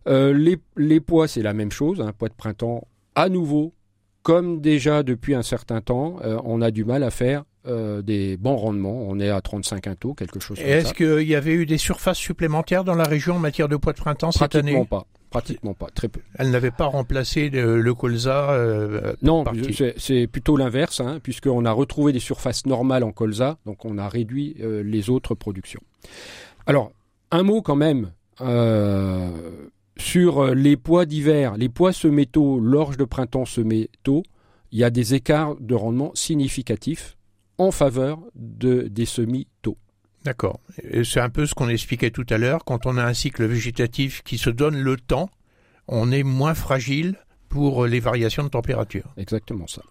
Euh, 0.08 0.34
les, 0.34 0.58
les, 0.78 1.00
pois, 1.00 1.28
c'est 1.28 1.42
la 1.42 1.54
même 1.54 1.72
chose. 1.72 2.02
Un 2.02 2.14
pois 2.14 2.30
de 2.30 2.34
printemps, 2.34 2.88
à 3.16 3.30
nouveau, 3.30 3.74
comme 4.22 4.62
déjà 4.62 5.04
depuis 5.04 5.36
un 5.36 5.42
certain 5.42 5.82
temps, 5.82 6.18
on 6.44 6.62
a 6.62 6.72
du 6.72 6.86
mal 6.86 7.04
à 7.04 7.10
faire 7.10 7.44
euh, 7.68 8.02
des 8.02 8.38
bons 8.38 8.56
rendements. 8.56 9.06
On 9.08 9.20
est 9.20 9.30
à 9.30 9.42
35 9.42 9.82
quintaux, 9.82 10.14
quelque 10.14 10.40
chose 10.40 10.58
comme 10.58 10.66
ça. 10.68 10.72
Est-ce 10.74 10.94
qu'il 10.94 11.28
y 11.28 11.36
avait 11.36 11.54
eu 11.54 11.66
des 11.66 11.78
surfaces 11.78 12.18
supplémentaires 12.18 12.84
dans 12.84 12.96
la 12.96 13.04
région 13.04 13.36
en 13.36 13.40
matière 13.40 13.68
de 13.70 13.76
poids 13.76 13.94
de 13.94 13.98
printemps 14.00 14.32
cette 14.32 14.56
année? 14.56 14.72
Pratiquement 14.74 14.86
pas. 15.00 15.06
Pratiquement 15.30 15.74
pas, 15.76 15.88
très 15.94 16.08
peu. 16.08 16.22
Elle 16.40 16.50
n'avait 16.50 16.72
pas 16.72 16.86
remplacé 16.88 17.50
le, 17.52 17.82
le 17.82 17.94
colza 17.94 18.50
euh, 18.52 19.14
Non, 19.22 19.44
c'est- 19.72 19.94
c'est 19.98 20.26
plutôt 20.26 20.58
l'inverse, 20.58 21.02
hein, 21.02 21.20
puisqu'on 21.22 21.66
a 21.66 21.72
retrouvé 21.72 22.12
des 22.14 22.20
surfaces 22.20 22.66
normales 22.66 23.04
en 23.04 23.12
colza, 23.12 23.60
donc 23.68 23.86
on 23.86 24.00
a 24.00 24.10
réduit 24.10 24.56
euh, 24.62 24.82
les 24.82 25.12
autres 25.12 25.36
productions. 25.36 25.82
Alors, 26.66 26.92
un 27.30 27.44
mot 27.44 27.62
quand 27.62 27.76
même 27.76 28.12
euh, 28.42 29.30
sur 29.98 30.56
les 30.56 30.78
pois 30.78 31.06
d'hiver, 31.06 31.58
les 31.58 31.70
pois 31.70 31.94
semés 31.94 32.26
tôt, 32.26 32.60
l'orge 32.60 32.98
de 32.98 33.04
printemps 33.06 33.46
semée 33.46 33.90
tôt, 34.02 34.24
il 34.72 34.80
y 34.80 34.84
a 34.84 34.90
des 34.90 35.14
écarts 35.14 35.56
de 35.60 35.76
rendement 35.76 36.12
significatifs 36.16 37.18
en 37.60 37.72
faveur 37.72 38.20
de, 38.36 38.88
des 38.90 39.06
semis 39.06 39.48
tôt. 39.62 39.78
D'accord. 40.26 40.60
C'est 41.04 41.20
un 41.20 41.30
peu 41.30 41.46
ce 41.46 41.54
qu'on 41.54 41.70
expliquait 41.70 42.10
tout 42.10 42.26
à 42.30 42.38
l'heure. 42.38 42.66
Quand 42.66 42.86
on 42.86 42.98
a 42.98 43.04
un 43.06 43.14
cycle 43.14 43.46
végétatif 43.46 44.22
qui 44.24 44.38
se 44.38 44.50
donne 44.50 44.78
le 44.78 44.98
temps, 44.98 45.30
on 45.88 46.12
est 46.12 46.24
moins 46.24 46.56
fragile 46.56 47.16
pour 47.48 47.86
les 47.86 48.00
variations 48.00 48.44
de 48.44 48.50
température. 48.50 49.06
Exactement 49.18 49.68
ça. 49.68 49.82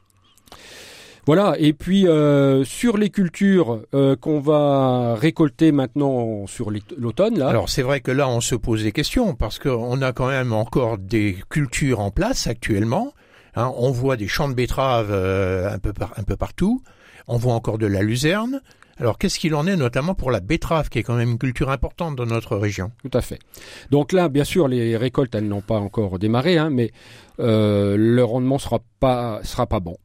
Voilà, 1.26 1.56
et 1.58 1.74
puis 1.74 2.08
euh, 2.08 2.64
sur 2.64 2.96
les 2.96 3.10
cultures 3.10 3.82
euh, 3.94 4.16
qu'on 4.16 4.40
va 4.40 5.14
récolter 5.14 5.72
maintenant 5.72 6.46
sur 6.46 6.70
l'automne, 6.96 7.38
là, 7.38 7.48
Alors 7.48 7.68
c'est 7.68 7.82
vrai 7.82 8.00
que 8.00 8.10
là 8.10 8.28
on 8.28 8.40
se 8.40 8.54
pose 8.54 8.82
des 8.82 8.92
questions 8.92 9.34
parce 9.34 9.58
qu'on 9.58 10.00
a 10.00 10.12
quand 10.12 10.28
même 10.28 10.54
encore 10.54 10.96
des 10.96 11.36
cultures 11.50 12.00
en 12.00 12.10
place 12.10 12.46
actuellement. 12.46 13.12
Hein, 13.56 13.72
on 13.76 13.90
voit 13.90 14.16
des 14.16 14.28
champs 14.28 14.48
de 14.48 14.54
betteraves 14.54 15.10
euh, 15.10 15.70
un, 15.70 15.78
peu 15.78 15.92
par- 15.92 16.14
un 16.16 16.22
peu 16.22 16.36
partout. 16.36 16.82
On 17.28 17.36
voit 17.36 17.54
encore 17.54 17.78
de 17.78 17.86
la 17.86 18.02
luzerne. 18.02 18.60
Alors 19.00 19.16
qu'est-ce 19.16 19.38
qu'il 19.38 19.54
en 19.54 19.66
est 19.66 19.76
notamment 19.76 20.14
pour 20.14 20.30
la 20.30 20.40
betterave 20.40 20.88
qui 20.88 20.98
est 20.98 21.02
quand 21.04 21.14
même 21.14 21.30
une 21.30 21.38
culture 21.38 21.70
importante 21.70 22.16
dans 22.16 22.26
notre 22.26 22.56
région? 22.56 22.90
Tout 23.02 23.16
à 23.16 23.20
fait. 23.20 23.38
Donc 23.90 24.12
là, 24.12 24.28
bien 24.28 24.44
sûr, 24.44 24.66
les 24.66 24.96
récoltes, 24.96 25.34
elles 25.34 25.46
n'ont 25.46 25.60
pas 25.60 25.78
encore 25.78 26.18
démarré, 26.18 26.58
hein, 26.58 26.70
mais 26.70 26.90
euh, 27.38 27.96
le 27.96 28.24
rendement 28.24 28.58
sera 28.58 28.80
sera 29.44 29.66
pas 29.66 29.80
bon. 29.80 29.96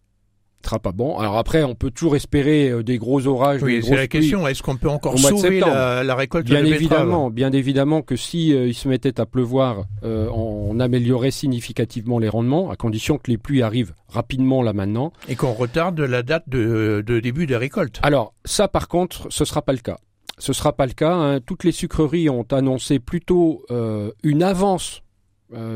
Sera 0.66 0.80
pas 0.80 0.94
bon. 0.94 1.18
Alors 1.18 1.38
après, 1.38 1.64
on 1.64 1.76
peut 1.76 1.92
toujours 1.92 2.16
espérer 2.16 2.70
euh, 2.70 2.84
des 2.84 2.98
gros 2.98 3.28
orages, 3.28 3.62
Oui, 3.62 3.84
c'est 3.84 3.98
la 3.98 4.08
question. 4.08 4.48
Est-ce 4.48 4.64
qu'on 4.64 4.78
peut 4.78 4.90
encore 4.90 5.20
sauver 5.20 5.60
la, 5.60 6.04
la 6.06 6.16
récolte 6.16 6.46
Bien 6.46 6.62
de 6.64 6.68
évidemment, 6.68 7.30
bien 7.30 7.52
évidemment 7.52 8.02
que 8.02 8.16
si 8.16 8.54
euh, 8.54 8.68
il 8.68 8.74
se 8.74 8.88
mettait 8.88 9.20
à 9.20 9.26
pleuvoir, 9.26 9.84
euh, 10.06 10.30
on 10.34 10.80
améliorerait 10.80 11.32
significativement 11.32 12.18
les 12.18 12.30
rendements, 12.30 12.72
à 12.72 12.78
condition 12.78 13.18
que 13.18 13.30
les 13.30 13.38
pluies 13.38 13.62
arrivent 13.62 13.94
rapidement 14.08 14.62
là 14.62 14.72
maintenant. 14.72 15.12
Et 15.28 15.36
qu'on 15.36 15.52
retarde 15.52 16.00
la 16.00 16.24
date 16.24 16.48
de, 16.48 17.04
de 17.06 17.20
début 17.20 17.46
des 17.46 17.58
récoltes. 17.58 18.00
Alors 18.02 18.34
ça, 18.46 18.70
par 18.70 18.88
contre, 18.88 19.28
ce 19.30 19.44
sera 19.44 19.62
pas 19.64 19.74
le 19.74 19.80
cas. 19.80 19.98
Ce 20.38 20.54
sera 20.54 20.72
pas 20.72 20.86
le 20.86 20.94
cas. 20.94 21.14
hein. 21.14 21.40
Toutes 21.46 21.66
les 21.66 21.74
sucreries 21.74 22.30
ont 22.30 22.48
annoncé 22.52 23.00
plutôt 23.00 23.66
euh, 23.70 24.12
une 24.24 24.44
avance 24.44 25.02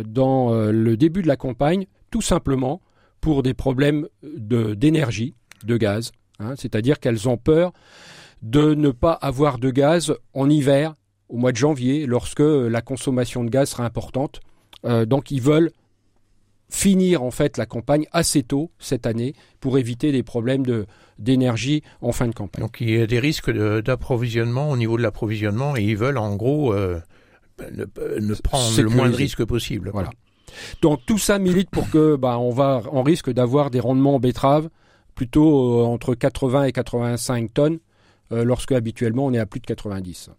dans 0.07 0.49
le 0.71 0.97
début 0.97 1.21
de 1.21 1.27
la 1.27 1.35
campagne, 1.35 1.85
tout 2.09 2.21
simplement 2.23 2.81
pour 3.27 3.43
des 3.43 3.53
problèmes 3.53 4.07
de 4.23 4.73
d'énergie, 4.73 5.35
de 5.65 5.75
gaz. 5.75 6.13
hein. 6.39 6.53
C'est-à-dire 6.55 6.97
qu'elles 7.01 7.27
ont 7.27 7.35
peur 7.35 7.73
de 8.41 8.73
ne 8.73 8.89
pas 8.91 9.11
avoir 9.11 9.57
de 9.57 9.69
gaz 9.69 10.13
en 10.33 10.49
hiver, 10.49 10.93
au 11.27 11.35
mois 11.35 11.51
de 11.51 11.57
janvier, 11.57 12.05
lorsque 12.05 12.39
euh, 12.39 12.69
la 12.69 12.81
consommation 12.81 13.43
de 13.43 13.49
gaz 13.49 13.71
sera 13.71 13.83
importante. 13.83 14.39
Euh, 14.85 15.05
donc 15.05 15.29
ils 15.29 15.41
veulent 15.41 15.71
finir 16.69 17.21
en 17.21 17.31
fait 17.31 17.57
la 17.57 17.65
campagne 17.65 18.05
assez 18.13 18.43
tôt 18.43 18.71
cette 18.79 19.05
année 19.05 19.33
pour 19.59 19.77
éviter 19.77 20.13
des 20.13 20.23
problèmes 20.23 20.65
de 20.65 20.85
d'énergie 21.19 21.81
en 21.99 22.13
fin 22.13 22.27
de 22.29 22.33
campagne. 22.33 22.63
Donc 22.63 22.77
il 22.79 22.91
y 22.91 23.01
a 23.01 23.07
des 23.07 23.19
risques 23.19 23.51
d'approvisionnement 23.51 24.71
au 24.71 24.77
niveau 24.77 24.95
de 24.95 25.01
l'approvisionnement 25.03 25.75
et 25.75 25.83
ils 25.83 25.97
veulent 25.97 26.17
en 26.17 26.33
gros 26.37 26.73
euh, 26.73 27.01
ne, 27.59 27.83
ne 28.21 28.33
prendre 28.35 28.81
le 28.81 28.87
moins 28.87 29.09
de 29.09 29.15
risques 29.15 29.43
possible. 29.43 29.89
Voilà. 29.91 30.11
Donc 30.81 30.99
tout 31.05 31.17
ça 31.17 31.39
milite 31.39 31.69
pour 31.69 31.89
que 31.89 32.15
bah, 32.15 32.37
on 32.39 32.51
va 32.51 32.81
on 32.91 33.03
risque 33.03 33.31
d'avoir 33.31 33.69
des 33.71 33.79
rendements 33.79 34.15
en 34.15 34.19
betterave 34.19 34.69
plutôt 35.15 35.81
euh, 35.81 35.85
entre 35.85 36.15
80 36.15 36.63
et 36.65 36.71
85 36.71 37.53
tonnes 37.53 37.79
euh, 38.31 38.43
lorsque 38.43 38.71
habituellement 38.71 39.25
on 39.25 39.33
est 39.33 39.39
à 39.39 39.45
plus 39.45 39.59
de 39.59 39.65
90. 39.65 40.29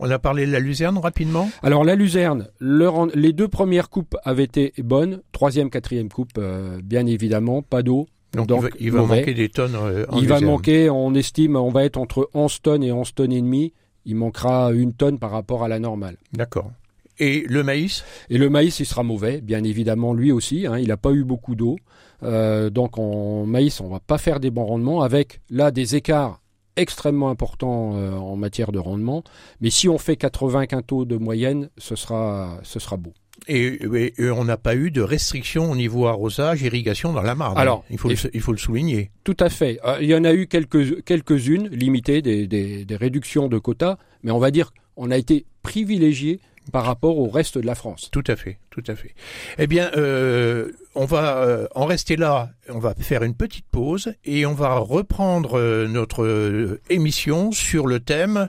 On 0.00 0.08
a 0.10 0.18
parlé 0.20 0.46
de 0.46 0.52
la 0.52 0.60
luzerne 0.60 0.96
rapidement? 0.98 1.50
Alors 1.62 1.84
la 1.84 1.96
luzerne, 1.96 2.48
le 2.60 2.88
les 3.14 3.32
deux 3.32 3.48
premières 3.48 3.90
coupes 3.90 4.16
avaient 4.24 4.44
été 4.44 4.72
bonnes, 4.78 5.20
troisième, 5.32 5.70
quatrième 5.70 6.08
coupe 6.08 6.30
euh, 6.38 6.80
bien 6.82 7.04
évidemment, 7.06 7.62
pas 7.62 7.82
d'eau. 7.82 8.06
Donc, 8.34 8.46
Donc, 8.46 8.60
il 8.60 8.62
va, 8.62 8.76
il 8.80 8.90
va 8.92 8.98
mauvais. 9.00 9.18
manquer 9.20 9.34
des 9.34 9.48
tonnes. 9.48 9.74
euh, 9.74 10.04
en 10.10 10.18
Il 10.20 10.28
va 10.28 10.40
manquer, 10.40 10.90
on 10.90 11.14
estime, 11.14 11.56
on 11.56 11.70
va 11.70 11.84
être 11.84 11.96
entre 11.96 12.28
11 12.34 12.60
tonnes 12.60 12.82
et 12.84 12.92
11 12.92 13.14
tonnes 13.14 13.32
et 13.32 13.40
demie. 13.40 13.72
Il 14.04 14.16
manquera 14.16 14.70
une 14.72 14.92
tonne 14.92 15.18
par 15.18 15.30
rapport 15.30 15.64
à 15.64 15.68
la 15.68 15.78
normale. 15.78 16.16
D'accord. 16.32 16.70
Et 17.18 17.44
le 17.48 17.62
maïs? 17.62 18.04
Et 18.30 18.38
le 18.38 18.48
maïs, 18.50 18.78
il 18.80 18.86
sera 18.86 19.02
mauvais, 19.02 19.40
bien 19.40 19.62
évidemment, 19.64 20.14
lui 20.14 20.30
aussi. 20.32 20.66
hein, 20.66 20.78
il 20.78 20.88
n'a 20.88 20.96
pas 20.96 21.12
eu 21.12 21.24
beaucoup 21.24 21.54
d'eau. 21.54 21.76
Euh, 22.22 22.70
donc 22.70 22.98
en 22.98 23.46
maïs, 23.46 23.80
on 23.80 23.88
va 23.88 24.00
pas 24.00 24.18
faire 24.18 24.40
des 24.40 24.50
bons 24.50 24.64
rendements, 24.64 25.02
avec 25.02 25.40
là 25.50 25.70
des 25.70 25.94
écarts 25.96 26.40
extrêmement 26.76 27.28
importants 27.30 27.96
euh, 27.96 28.12
en 28.12 28.36
matière 28.36 28.70
de 28.72 28.78
rendement. 28.78 29.24
Mais 29.60 29.70
si 29.70 29.88
on 29.88 29.98
fait 29.98 30.16
80 30.16 30.66
quintaux 30.66 31.04
de 31.04 31.16
moyenne, 31.16 31.70
ce 31.76 31.96
sera, 31.96 32.58
ce 32.62 32.78
sera 32.78 32.96
beau. 32.96 33.12
et, 33.48 33.66
et- 33.94 34.14
et 34.22 34.30
on 34.30 34.44
n'a 34.44 34.56
pas 34.56 34.74
eu 34.76 34.90
de 34.90 35.00
restrictions 35.00 35.70
au 35.70 35.76
niveau 35.76 36.06
arrosage, 36.06 36.62
irrigation 36.62 37.12
dans 37.12 37.22
la 37.22 37.34
Marne. 37.36 37.56
Alors, 37.58 37.84
il 37.90 37.98
faut, 37.98 38.08
le, 38.08 38.16
il 38.34 38.40
faut 38.40 38.52
le 38.52 38.58
souligner. 38.58 39.10
Tout 39.24 39.36
à 39.40 39.48
fait. 39.48 39.78
Euh, 39.84 39.98
il 40.00 40.08
y 40.08 40.14
en 40.14 40.24
a 40.24 40.32
eu 40.34 40.46
quelques, 40.48 41.02
quelques-unes 41.04 41.68
limitées, 41.68 42.20
des, 42.22 42.46
des, 42.48 42.84
des 42.84 42.96
réductions 42.96 43.46
de 43.48 43.58
quotas, 43.58 43.96
mais 44.24 44.30
on 44.32 44.38
va 44.40 44.50
dire 44.50 44.72
qu'on 44.96 45.10
a 45.12 45.16
été 45.16 45.46
privilégié 45.62 46.40
par 46.72 46.84
rapport 46.84 47.18
au 47.18 47.28
reste 47.28 47.58
de 47.58 47.66
la 47.66 47.74
France. 47.74 48.08
Tout 48.10 48.24
à 48.26 48.36
fait, 48.36 48.58
tout 48.70 48.84
à 48.86 48.94
fait. 48.94 49.14
Eh 49.58 49.66
bien, 49.66 49.90
euh, 49.96 50.72
on 50.94 51.04
va 51.04 51.38
euh, 51.38 51.66
en 51.74 51.86
rester 51.86 52.16
là. 52.16 52.50
On 52.68 52.78
va 52.78 52.94
faire 52.94 53.22
une 53.22 53.34
petite 53.34 53.66
pause 53.70 54.14
et 54.24 54.46
on 54.46 54.54
va 54.54 54.76
reprendre 54.78 55.58
euh, 55.58 55.86
notre 55.86 56.24
euh, 56.24 56.80
émission 56.90 57.52
sur 57.52 57.86
le 57.86 58.00
thème 58.00 58.48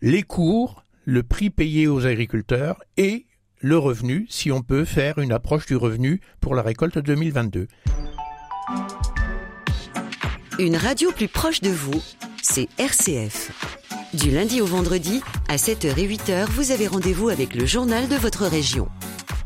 les 0.00 0.22
cours, 0.22 0.84
le 1.04 1.22
prix 1.22 1.50
payé 1.50 1.88
aux 1.88 2.06
agriculteurs 2.06 2.78
et 2.96 3.26
le 3.60 3.76
revenu, 3.76 4.26
si 4.28 4.52
on 4.52 4.62
peut 4.62 4.84
faire 4.84 5.18
une 5.18 5.32
approche 5.32 5.66
du 5.66 5.76
revenu 5.76 6.20
pour 6.40 6.54
la 6.54 6.62
récolte 6.62 6.98
2022. 6.98 7.66
Une 10.60 10.76
radio 10.76 11.10
plus 11.12 11.28
proche 11.28 11.60
de 11.60 11.70
vous, 11.70 12.00
c'est 12.42 12.68
RCF. 12.78 13.77
Du 14.14 14.30
lundi 14.30 14.62
au 14.62 14.66
vendredi, 14.66 15.20
à 15.48 15.56
7h 15.56 15.98
et 15.98 16.08
8h, 16.08 16.46
vous 16.52 16.70
avez 16.70 16.86
rendez-vous 16.86 17.28
avec 17.28 17.54
le 17.54 17.66
journal 17.66 18.08
de 18.08 18.16
votre 18.16 18.46
région. 18.46 18.88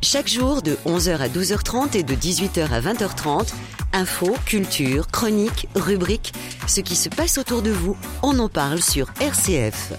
Chaque 0.02 0.28
jour, 0.28 0.62
de 0.62 0.76
11h 0.86 1.18
à 1.18 1.28
12h30 1.28 1.96
et 1.96 2.04
de 2.04 2.14
18h 2.14 2.70
à 2.70 2.80
20h30, 2.80 3.52
infos, 3.92 4.36
culture, 4.46 5.08
chroniques, 5.08 5.66
rubriques, 5.74 6.32
ce 6.68 6.80
qui 6.80 6.94
se 6.94 7.08
passe 7.08 7.38
autour 7.38 7.62
de 7.62 7.70
vous, 7.70 7.96
on 8.22 8.38
en 8.38 8.48
parle 8.48 8.80
sur 8.80 9.08
RCF. 9.20 9.94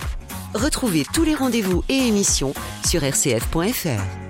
Retrouvez 0.53 1.05
tous 1.13 1.23
les 1.23 1.35
rendez-vous 1.35 1.83
et 1.89 1.97
émissions 1.97 2.53
sur 2.85 3.01
rcf.fr. 3.01 4.22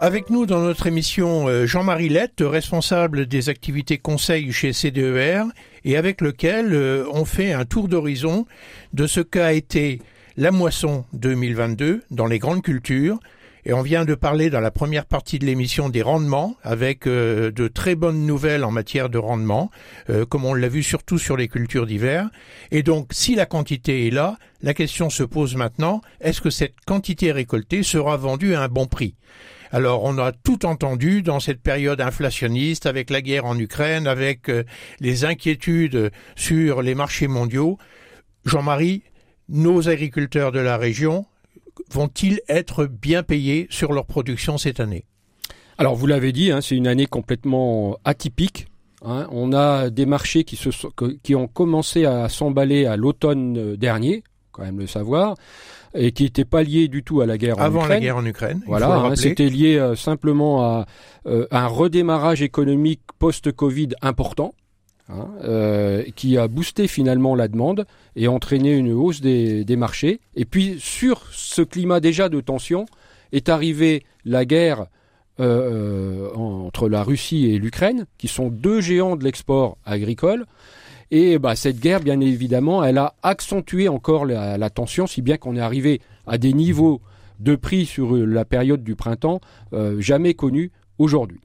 Avec 0.00 0.30
nous 0.30 0.46
dans 0.46 0.60
notre 0.60 0.86
émission 0.86 1.48
euh, 1.48 1.66
Jean-Marie 1.66 2.08
Lette, 2.08 2.40
responsable 2.40 3.26
des 3.26 3.48
activités 3.48 3.98
conseil 3.98 4.52
chez 4.52 4.72
CDER, 4.72 5.42
et 5.84 5.96
avec 5.96 6.20
lequel 6.20 6.72
euh, 6.72 7.04
on 7.12 7.24
fait 7.24 7.52
un 7.52 7.64
tour 7.64 7.88
d'horizon 7.88 8.46
de 8.92 9.08
ce 9.08 9.18
qu'a 9.20 9.54
été 9.54 10.00
la 10.36 10.52
moisson 10.52 11.04
2022 11.14 12.04
dans 12.12 12.26
les 12.26 12.38
grandes 12.38 12.62
cultures. 12.62 13.18
Et 13.66 13.72
on 13.72 13.82
vient 13.82 14.04
de 14.04 14.14
parler 14.14 14.50
dans 14.50 14.60
la 14.60 14.70
première 14.70 15.04
partie 15.04 15.40
de 15.40 15.46
l'émission 15.46 15.88
des 15.88 16.02
rendements, 16.02 16.54
avec 16.62 17.08
euh, 17.08 17.50
de 17.50 17.66
très 17.66 17.96
bonnes 17.96 18.24
nouvelles 18.24 18.62
en 18.62 18.70
matière 18.70 19.08
de 19.08 19.18
rendement, 19.18 19.68
comme 20.28 20.44
on 20.44 20.54
l'a 20.54 20.68
vu 20.68 20.84
surtout 20.84 21.18
sur 21.18 21.36
les 21.36 21.48
cultures 21.48 21.86
d'hiver. 21.86 22.30
Et 22.70 22.84
donc, 22.84 23.08
si 23.10 23.34
la 23.34 23.46
quantité 23.46 24.06
est 24.06 24.12
là, 24.12 24.36
la 24.62 24.74
question 24.74 25.10
se 25.10 25.24
pose 25.24 25.56
maintenant, 25.56 26.02
est-ce 26.20 26.40
que 26.40 26.50
cette 26.50 26.76
quantité 26.86 27.32
récoltée 27.32 27.82
sera 27.82 28.16
vendue 28.16 28.54
à 28.54 28.62
un 28.62 28.68
bon 28.68 28.86
prix? 28.86 29.16
Alors 29.70 30.04
on 30.04 30.18
a 30.18 30.32
tout 30.32 30.64
entendu 30.66 31.22
dans 31.22 31.40
cette 31.40 31.60
période 31.62 32.00
inflationniste 32.00 32.86
avec 32.86 33.10
la 33.10 33.20
guerre 33.20 33.44
en 33.44 33.58
Ukraine, 33.58 34.06
avec 34.06 34.48
euh, 34.48 34.64
les 35.00 35.24
inquiétudes 35.24 36.10
sur 36.36 36.82
les 36.82 36.94
marchés 36.94 37.28
mondiaux. 37.28 37.78
Jean-Marie, 38.44 39.02
nos 39.48 39.88
agriculteurs 39.88 40.52
de 40.52 40.60
la 40.60 40.76
région 40.76 41.26
vont-ils 41.90 42.40
être 42.48 42.86
bien 42.86 43.22
payés 43.22 43.66
sur 43.70 43.92
leur 43.92 44.06
production 44.06 44.58
cette 44.58 44.80
année? 44.80 45.04
Alors 45.76 45.94
vous 45.94 46.06
l'avez 46.06 46.32
dit, 46.32 46.50
hein, 46.50 46.60
c'est 46.60 46.76
une 46.76 46.88
année 46.88 47.06
complètement 47.06 47.98
atypique. 48.04 48.66
hein. 49.04 49.28
On 49.30 49.52
a 49.52 49.90
des 49.90 50.06
marchés 50.06 50.44
qui, 50.44 51.34
ont 51.34 51.46
commencé 51.46 52.04
à 52.04 52.28
s'emballer 52.28 52.84
à 52.86 52.96
l'automne 52.96 53.76
dernier, 53.76 54.24
quand 54.50 54.62
même 54.62 54.78
le 54.78 54.86
savoir. 54.86 55.36
Et 55.94 56.12
qui 56.12 56.24
n'était 56.24 56.44
pas 56.44 56.62
lié 56.62 56.88
du 56.88 57.02
tout 57.02 57.20
à 57.20 57.26
la 57.26 57.38
guerre 57.38 57.60
Avant 57.60 57.80
en 57.80 57.84
Ukraine. 57.84 57.98
la 57.98 58.00
guerre 58.00 58.16
en 58.16 58.26
Ukraine. 58.26 58.62
Voilà, 58.66 58.94
hein, 58.94 59.16
c'était 59.16 59.48
lié 59.48 59.76
euh, 59.76 59.94
simplement 59.96 60.62
à 60.62 60.86
euh, 61.26 61.46
un 61.50 61.66
redémarrage 61.66 62.42
économique 62.42 63.00
post-Covid 63.18 63.90
important. 64.02 64.54
Hein, 65.10 65.30
euh, 65.42 66.04
qui 66.16 66.36
a 66.36 66.48
boosté 66.48 66.86
finalement 66.86 67.34
la 67.34 67.48
demande 67.48 67.86
et 68.14 68.28
entraîné 68.28 68.74
une 68.74 68.92
hausse 68.92 69.22
des, 69.22 69.64
des, 69.64 69.76
marchés. 69.76 70.20
Et 70.34 70.44
puis 70.44 70.76
sur 70.80 71.22
ce 71.32 71.62
climat 71.62 72.00
déjà 72.00 72.28
de 72.28 72.42
tension 72.42 72.84
est 73.32 73.48
arrivée 73.48 74.04
la 74.26 74.44
guerre 74.44 74.88
euh, 75.40 76.34
entre 76.34 76.88
la 76.88 77.04
Russie 77.04 77.46
et 77.46 77.60
l'Ukraine, 77.60 78.06
qui 78.18 78.26
sont 78.26 78.48
deux 78.48 78.80
géants 78.80 79.14
de 79.14 79.22
l'export 79.22 79.78
agricole. 79.86 80.46
Et 81.10 81.38
bah, 81.38 81.56
cette 81.56 81.80
guerre, 81.80 82.00
bien 82.00 82.20
évidemment, 82.20 82.84
elle 82.84 82.98
a 82.98 83.14
accentué 83.22 83.88
encore 83.88 84.26
la, 84.26 84.58
la 84.58 84.70
tension, 84.70 85.06
si 85.06 85.22
bien 85.22 85.36
qu'on 85.36 85.56
est 85.56 85.60
arrivé 85.60 86.00
à 86.26 86.38
des 86.38 86.52
niveaux 86.52 87.00
de 87.40 87.56
prix 87.56 87.86
sur 87.86 88.14
la 88.14 88.44
période 88.44 88.82
du 88.82 88.96
printemps 88.96 89.40
euh, 89.72 90.00
jamais 90.00 90.34
connus 90.34 90.70
aujourd'hui. 90.98 91.40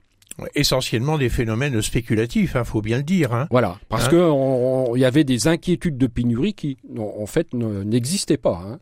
Essentiellement 0.56 1.20
des 1.20 1.30
phénomènes 1.30 1.80
spéculatifs, 1.84 2.56
hein, 2.56 2.64
faut 2.64 2.82
bien 2.82 2.98
le 2.98 3.04
dire. 3.04 3.34
Hein. 3.34 3.48
Voilà, 3.52 3.78
parce 3.88 4.08
hein 4.08 4.10
qu'il 4.10 5.00
y 5.00 5.06
avait 5.06 5.24
des 5.24 5.48
inquiétudes 5.48 5.98
de 5.98 6.08
pénurie 6.08 6.56
qui, 6.56 6.78
en 6.98 7.28
fait, 7.28 7.54
n'existaient 7.54 8.38
pas. 8.38 8.64
Hein, 8.66 8.80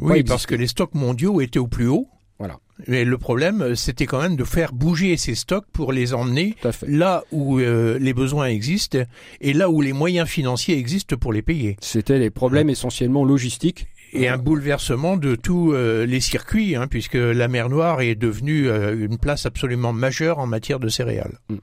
oui, 0.00 0.22
pas 0.22 0.28
parce 0.30 0.46
que 0.46 0.54
les 0.54 0.66
stocks 0.66 0.94
mondiaux 0.94 1.42
étaient 1.42 1.58
au 1.58 1.66
plus 1.66 1.86
haut. 1.86 2.08
Voilà. 2.38 2.58
Mais 2.86 3.04
le 3.04 3.16
problème, 3.16 3.74
c'était 3.74 4.04
quand 4.04 4.20
même 4.20 4.36
de 4.36 4.44
faire 4.44 4.72
bouger 4.72 5.16
ces 5.16 5.34
stocks 5.34 5.64
pour 5.72 5.92
les 5.92 6.12
emmener 6.12 6.54
là 6.86 7.24
où 7.32 7.58
euh, 7.58 7.98
les 7.98 8.12
besoins 8.12 8.46
existent 8.46 8.98
et 9.40 9.52
là 9.54 9.70
où 9.70 9.80
les 9.80 9.94
moyens 9.94 10.28
financiers 10.28 10.76
existent 10.76 11.16
pour 11.16 11.32
les 11.32 11.40
payer. 11.40 11.76
C'était 11.80 12.18
les 12.18 12.30
problèmes 12.30 12.68
essentiellement 12.68 13.24
logistiques 13.24 13.86
et 14.12 14.28
un 14.28 14.38
bouleversement 14.38 15.16
de 15.16 15.34
tous 15.34 15.72
euh, 15.72 16.06
les 16.06 16.20
circuits, 16.20 16.76
hein, 16.76 16.86
puisque 16.88 17.14
la 17.14 17.48
mer 17.48 17.68
Noire 17.68 18.00
est 18.00 18.14
devenue 18.14 18.68
euh, 18.68 18.96
une 18.96 19.18
place 19.18 19.46
absolument 19.46 19.92
majeure 19.92 20.38
en 20.38 20.46
matière 20.46 20.80
de 20.80 20.88
céréales. 20.88 21.38
Mm. 21.48 21.56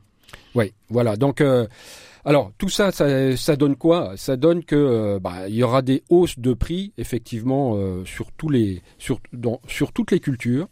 Oui, 0.56 0.74
voilà. 0.90 1.16
Donc, 1.16 1.42
euh, 1.42 1.68
alors 2.26 2.52
tout 2.58 2.70
ça, 2.70 2.92
ça, 2.92 3.36
ça, 3.36 3.56
donne 3.56 3.76
quoi? 3.76 4.14
Ça 4.16 4.38
donne 4.38 4.64
que 4.64 5.20
bah, 5.20 5.50
il 5.50 5.56
y 5.56 5.64
aura 5.64 5.82
des 5.82 6.04
hausses 6.10 6.40
de 6.40 6.54
prix 6.54 6.94
effectivement 6.98 7.78
sur 8.06 8.32
tous 8.32 8.50
les 8.50 8.82
sur 8.98 9.20
dans, 9.34 9.60
sur 9.68 9.92
toutes 9.92 10.12
les 10.12 10.20
cultures, 10.20 10.68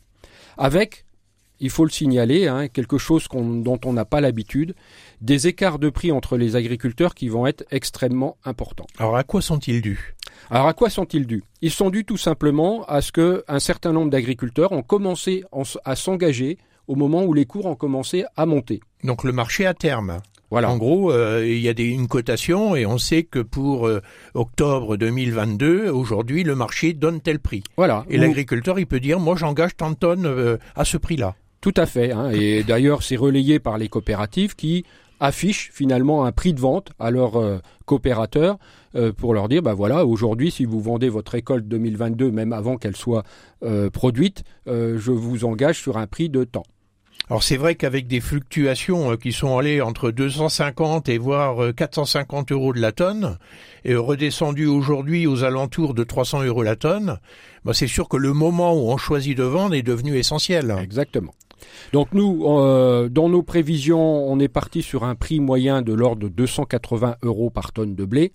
avec 0.57 1.05
il 1.61 1.69
faut 1.69 1.85
le 1.85 1.91
signaler, 1.91 2.47
hein, 2.47 2.67
quelque 2.67 2.97
chose 2.97 3.27
dont 3.31 3.79
on 3.85 3.93
n'a 3.93 4.03
pas 4.03 4.19
l'habitude, 4.19 4.73
des 5.21 5.47
écarts 5.47 5.79
de 5.79 5.89
prix 5.89 6.11
entre 6.11 6.35
les 6.35 6.55
agriculteurs 6.55 7.13
qui 7.13 7.29
vont 7.29 7.45
être 7.45 7.63
extrêmement 7.69 8.35
importants. 8.43 8.87
Alors 8.97 9.15
à 9.15 9.23
quoi 9.23 9.41
sont-ils 9.41 9.81
dus? 9.81 10.15
Alors 10.49 10.67
à 10.67 10.73
quoi 10.73 10.89
sont-ils 10.89 11.27
dus? 11.27 11.43
Ils 11.61 11.71
sont 11.71 11.91
dus 11.91 12.03
tout 12.03 12.17
simplement 12.17 12.83
à 12.85 13.01
ce 13.01 13.11
que 13.11 13.43
un 13.47 13.59
certain 13.59 13.93
nombre 13.93 14.09
d'agriculteurs 14.09 14.71
ont 14.71 14.81
commencé 14.81 15.43
à 15.85 15.95
s'engager 15.95 16.57
au 16.87 16.95
moment 16.95 17.23
où 17.23 17.33
les 17.33 17.45
cours 17.45 17.67
ont 17.67 17.75
commencé 17.75 18.25
à 18.35 18.47
monter. 18.47 18.81
Donc 19.03 19.23
le 19.23 19.31
marché 19.31 19.67
à 19.67 19.75
terme. 19.75 20.17
Voilà. 20.51 20.69
En 20.69 20.77
gros, 20.77 21.11
euh, 21.11 21.47
il 21.47 21.59
y 21.59 21.69
a 21.69 21.73
des, 21.73 21.85
une 21.85 22.09
cotation 22.09 22.75
et 22.75 22.85
on 22.85 22.97
sait 22.97 23.23
que 23.23 23.39
pour 23.39 23.87
euh, 23.87 24.01
octobre 24.33 24.97
2022, 24.97 25.89
aujourd'hui, 25.89 26.43
le 26.43 26.55
marché 26.55 26.91
donne 26.91 27.21
tel 27.21 27.39
prix. 27.39 27.63
Voilà. 27.77 28.05
Et 28.09 28.17
l'agriculteur, 28.17 28.77
il 28.77 28.85
peut 28.85 28.99
dire, 28.99 29.21
moi, 29.21 29.37
j'engage 29.37 29.77
tant 29.77 29.91
de 29.91 29.95
tonnes 29.95 30.25
euh, 30.25 30.57
à 30.75 30.83
ce 30.83 30.97
prix-là. 30.97 31.35
Tout 31.61 31.73
à 31.77 31.85
fait. 31.85 32.11
Hein. 32.11 32.31
Et 32.31 32.63
d'ailleurs, 32.63 33.01
c'est 33.01 33.15
relayé 33.15 33.59
par 33.59 33.77
les 33.77 33.87
coopératives 33.87 34.55
qui 34.55 34.83
affichent 35.21 35.69
finalement 35.71 36.25
un 36.25 36.33
prix 36.33 36.53
de 36.53 36.59
vente 36.59 36.91
à 36.99 37.11
leurs 37.11 37.61
coopérateurs 37.85 38.57
pour 39.17 39.35
leur 39.35 39.49
dire, 39.49 39.61
bah 39.61 39.75
voilà, 39.75 40.03
aujourd'hui, 40.03 40.49
si 40.49 40.65
vous 40.65 40.81
vendez 40.81 41.09
votre 41.09 41.33
récolte 41.33 41.67
2022, 41.67 42.31
même 42.31 42.53
avant 42.53 42.77
qu'elle 42.77 42.95
soit 42.95 43.23
produite, 43.93 44.43
je 44.65 45.11
vous 45.11 45.45
engage 45.45 45.79
sur 45.79 45.97
un 45.97 46.07
prix 46.07 46.29
de 46.29 46.43
temps. 46.43 46.63
Alors 47.29 47.43
c'est 47.43 47.57
vrai 47.57 47.75
qu'avec 47.75 48.07
des 48.07 48.19
fluctuations 48.19 49.15
qui 49.15 49.31
sont 49.31 49.57
allées 49.57 49.79
entre 49.79 50.11
250 50.11 51.07
et 51.07 51.17
voire 51.17 51.73
450 51.73 52.51
euros 52.51 52.73
de 52.73 52.81
la 52.81 52.91
tonne, 52.91 53.37
et 53.85 53.95
redescendues 53.95 54.67
aujourd'hui 54.67 55.27
aux 55.27 55.43
alentours 55.43 55.93
de 55.93 56.03
300 56.03 56.43
euros 56.43 56.63
la 56.63 56.75
tonne, 56.75 57.19
bah 57.63 57.73
c'est 57.73 57.87
sûr 57.87 58.09
que 58.09 58.17
le 58.17 58.33
moment 58.33 58.73
où 58.73 58.91
on 58.91 58.97
choisit 58.97 59.37
de 59.37 59.43
vendre 59.43 59.75
est 59.75 59.81
devenu 59.81 60.17
essentiel. 60.17 60.75
Exactement. 60.81 61.33
Donc 61.93 62.09
nous, 62.13 62.45
euh, 62.47 63.09
dans 63.09 63.29
nos 63.29 63.43
prévisions, 63.43 63.99
on 63.99 64.39
est 64.39 64.47
parti 64.47 64.81
sur 64.81 65.03
un 65.03 65.15
prix 65.15 65.39
moyen 65.39 65.81
de 65.81 65.93
l'ordre 65.93 66.23
de 66.23 66.27
280 66.27 67.17
euros 67.23 67.49
par 67.49 67.71
tonne 67.71 67.95
de 67.95 68.05
blé. 68.05 68.33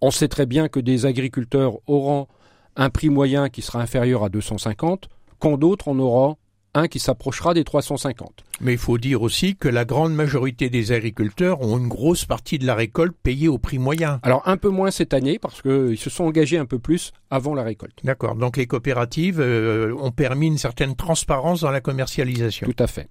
On 0.00 0.10
sait 0.10 0.28
très 0.28 0.46
bien 0.46 0.68
que 0.68 0.80
des 0.80 1.06
agriculteurs 1.06 1.78
auront 1.86 2.28
un 2.76 2.90
prix 2.90 3.10
moyen 3.10 3.48
qui 3.48 3.62
sera 3.62 3.80
inférieur 3.80 4.22
à 4.24 4.28
250, 4.28 5.08
quand 5.38 5.58
d'autres 5.58 5.88
en 5.88 5.98
auront 5.98 6.36
un 6.78 6.88
qui 6.88 6.98
s'approchera 6.98 7.54
des 7.54 7.64
350. 7.64 8.44
Mais 8.60 8.72
il 8.72 8.78
faut 8.78 8.98
dire 8.98 9.22
aussi 9.22 9.56
que 9.56 9.68
la 9.68 9.84
grande 9.84 10.14
majorité 10.14 10.70
des 10.70 10.92
agriculteurs 10.92 11.60
ont 11.60 11.78
une 11.78 11.88
grosse 11.88 12.24
partie 12.24 12.58
de 12.58 12.66
la 12.66 12.74
récolte 12.74 13.14
payée 13.22 13.48
au 13.48 13.58
prix 13.58 13.78
moyen. 13.78 14.20
Alors 14.22 14.42
un 14.46 14.56
peu 14.56 14.68
moins 14.68 14.90
cette 14.90 15.14
année 15.14 15.38
parce 15.38 15.62
qu'ils 15.62 15.98
se 15.98 16.10
sont 16.10 16.24
engagés 16.24 16.58
un 16.58 16.66
peu 16.66 16.78
plus 16.78 17.12
avant 17.30 17.54
la 17.54 17.62
récolte. 17.62 17.98
D'accord, 18.04 18.34
donc 18.34 18.56
les 18.56 18.66
coopératives 18.66 19.40
euh, 19.40 19.94
ont 20.00 20.10
permis 20.10 20.46
une 20.46 20.58
certaine 20.58 20.96
transparence 20.96 21.60
dans 21.60 21.70
la 21.70 21.80
commercialisation. 21.80 22.66
Tout 22.66 22.82
à 22.82 22.86
fait. 22.86 23.08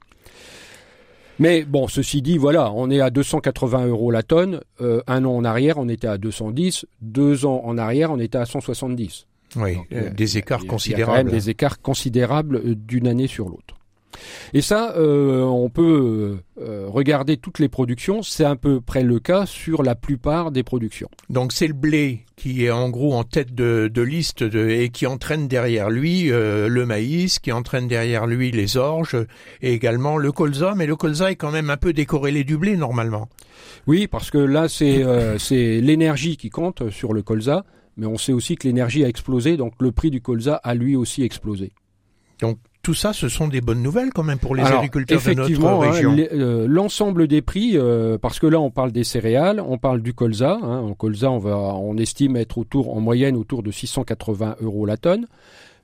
Mais 1.40 1.64
bon, 1.64 1.88
ceci 1.88 2.22
dit, 2.24 2.38
voilà, 2.38 2.72
on 2.74 2.90
est 2.90 3.00
à 3.00 3.12
280 3.12 3.86
euros 3.88 4.10
la 4.10 4.24
tonne. 4.24 4.62
Euh, 4.82 5.02
un 5.06 5.24
an 5.24 5.36
en 5.36 5.46
arrière, 5.46 5.78
on 5.78 5.88
était 5.88 6.08
à 6.08 6.18
210. 6.18 6.88
Deux 7.02 7.46
ans 7.46 7.62
en 7.64 7.78
arrière, 7.78 8.12
on 8.12 8.20
était 8.20 8.40
à 8.40 8.46
170. 8.46 9.28
Oui, 9.56 9.78
euh, 9.94 10.10
des 10.10 10.38
écarts 10.38 10.66
considérables. 10.66 10.98
Il 10.98 11.00
y 11.00 11.04
a 11.04 11.06
quand 11.06 11.24
même 11.24 11.34
des 11.34 11.50
écarts 11.50 11.82
considérables 11.82 12.58
euh, 12.58 12.76
d'une 12.76 13.08
année 13.08 13.28
sur 13.28 13.50
l'autre. 13.50 13.76
Et 14.54 14.62
ça, 14.62 14.96
euh, 14.98 15.44
on 15.44 15.70
peut 15.70 16.38
euh, 16.60 16.86
regarder 16.88 17.38
toutes 17.38 17.60
les 17.60 17.70
productions. 17.70 18.24
C'est 18.24 18.44
à 18.44 18.56
peu 18.56 18.82
près 18.82 19.04
le 19.04 19.20
cas 19.20 19.46
sur 19.46 19.84
la 19.84 19.96
plupart 19.96 20.52
des 20.52 20.64
productions. 20.64 21.10
Donc 21.30 21.52
c'est 21.54 21.68
le 21.68 21.74
blé 21.74 22.26
qui 22.36 22.66
est 22.66 22.72
en 22.72 22.90
gros 22.90 23.14
en 23.14 23.24
tête 23.24 23.54
de, 23.54 23.90
de 23.92 24.02
liste 24.02 24.44
de, 24.44 24.70
et 24.70 24.90
qui 24.90 25.08
entraîne 25.08 25.48
derrière 25.48 25.90
lui 25.90 26.32
euh, 26.32 26.68
le 26.68 26.86
maïs, 26.86 27.40
qui 27.40 27.52
entraîne 27.52 27.88
derrière 27.88 28.28
lui 28.28 28.52
les 28.52 28.78
orges 28.78 29.18
et 29.62 29.74
également 29.74 30.18
le 30.18 30.32
colza. 30.32 30.74
Mais 30.76 30.86
le 30.86 30.96
colza 30.96 31.32
est 31.32 31.36
quand 31.36 31.52
même 31.52 31.70
un 31.70 31.78
peu 31.78 31.94
décorrélé 31.94 32.44
du 32.44 32.58
blé 32.58 32.78
normalement. 32.78 33.28
Oui, 33.88 34.08
parce 34.08 34.30
que 34.32 34.38
là 34.38 34.70
c'est 34.70 35.04
c'est 35.40 35.82
l'énergie 35.82 36.38
qui 36.38 36.50
compte 36.50 36.90
sur 36.90 37.14
le 37.14 37.22
colza 37.24 37.66
mais 37.98 38.06
on 38.06 38.18
sait 38.18 38.34
aussi 38.34 38.56
que 38.56 38.68
l'énergie 38.68 39.04
a 39.04 39.08
explosé, 39.08 39.58
donc 39.58 39.74
le 39.80 39.92
prix 39.92 40.12
du 40.12 40.22
colza 40.22 40.56
a 40.56 40.74
lui 40.74 40.96
aussi 40.96 41.24
explosé. 41.24 41.72
Donc 42.40 42.60
tout 42.84 42.94
ça, 42.94 43.12
ce 43.12 43.28
sont 43.28 43.50
des 43.50 43.60
bonnes 43.60 43.82
nouvelles 43.82 44.12
quand 44.14 44.24
même 44.24 44.40
pour 44.40 44.56
les 44.56 44.64
agriculteurs 44.64 45.22
de 45.22 45.34
notre 45.34 45.66
hein, 45.66 45.92
région. 45.92 46.16
Euh, 46.18 46.68
l'ensemble 46.70 47.28
des 47.28 47.42
prix, 47.42 47.72
euh, 47.76 48.18
parce 48.18 48.40
que 48.40 48.48
là 48.48 48.62
on 48.62 48.72
parle 48.72 48.94
des 48.94 49.04
céréales, 49.04 49.60
on 49.60 49.78
parle 49.78 50.02
du 50.02 50.14
colza. 50.14 50.58
Hein, 50.62 50.80
en 50.80 50.94
colza, 50.94 51.30
on 51.30 51.40
va, 51.40 51.58
on 51.58 51.98
estime 51.98 52.38
être 52.38 52.58
autour, 52.58 52.96
en 52.96 53.02
moyenne, 53.02 53.36
autour 53.36 53.62
de 53.62 53.72
680 53.72 54.58
euros 54.62 54.86
la 54.86 54.96
tonne. 54.96 55.26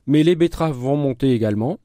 Mais 0.06 0.22
les 0.22 0.34
betteraves 0.34 0.76
vont 0.76 0.96
monter 0.96 1.32
également. 1.32 1.78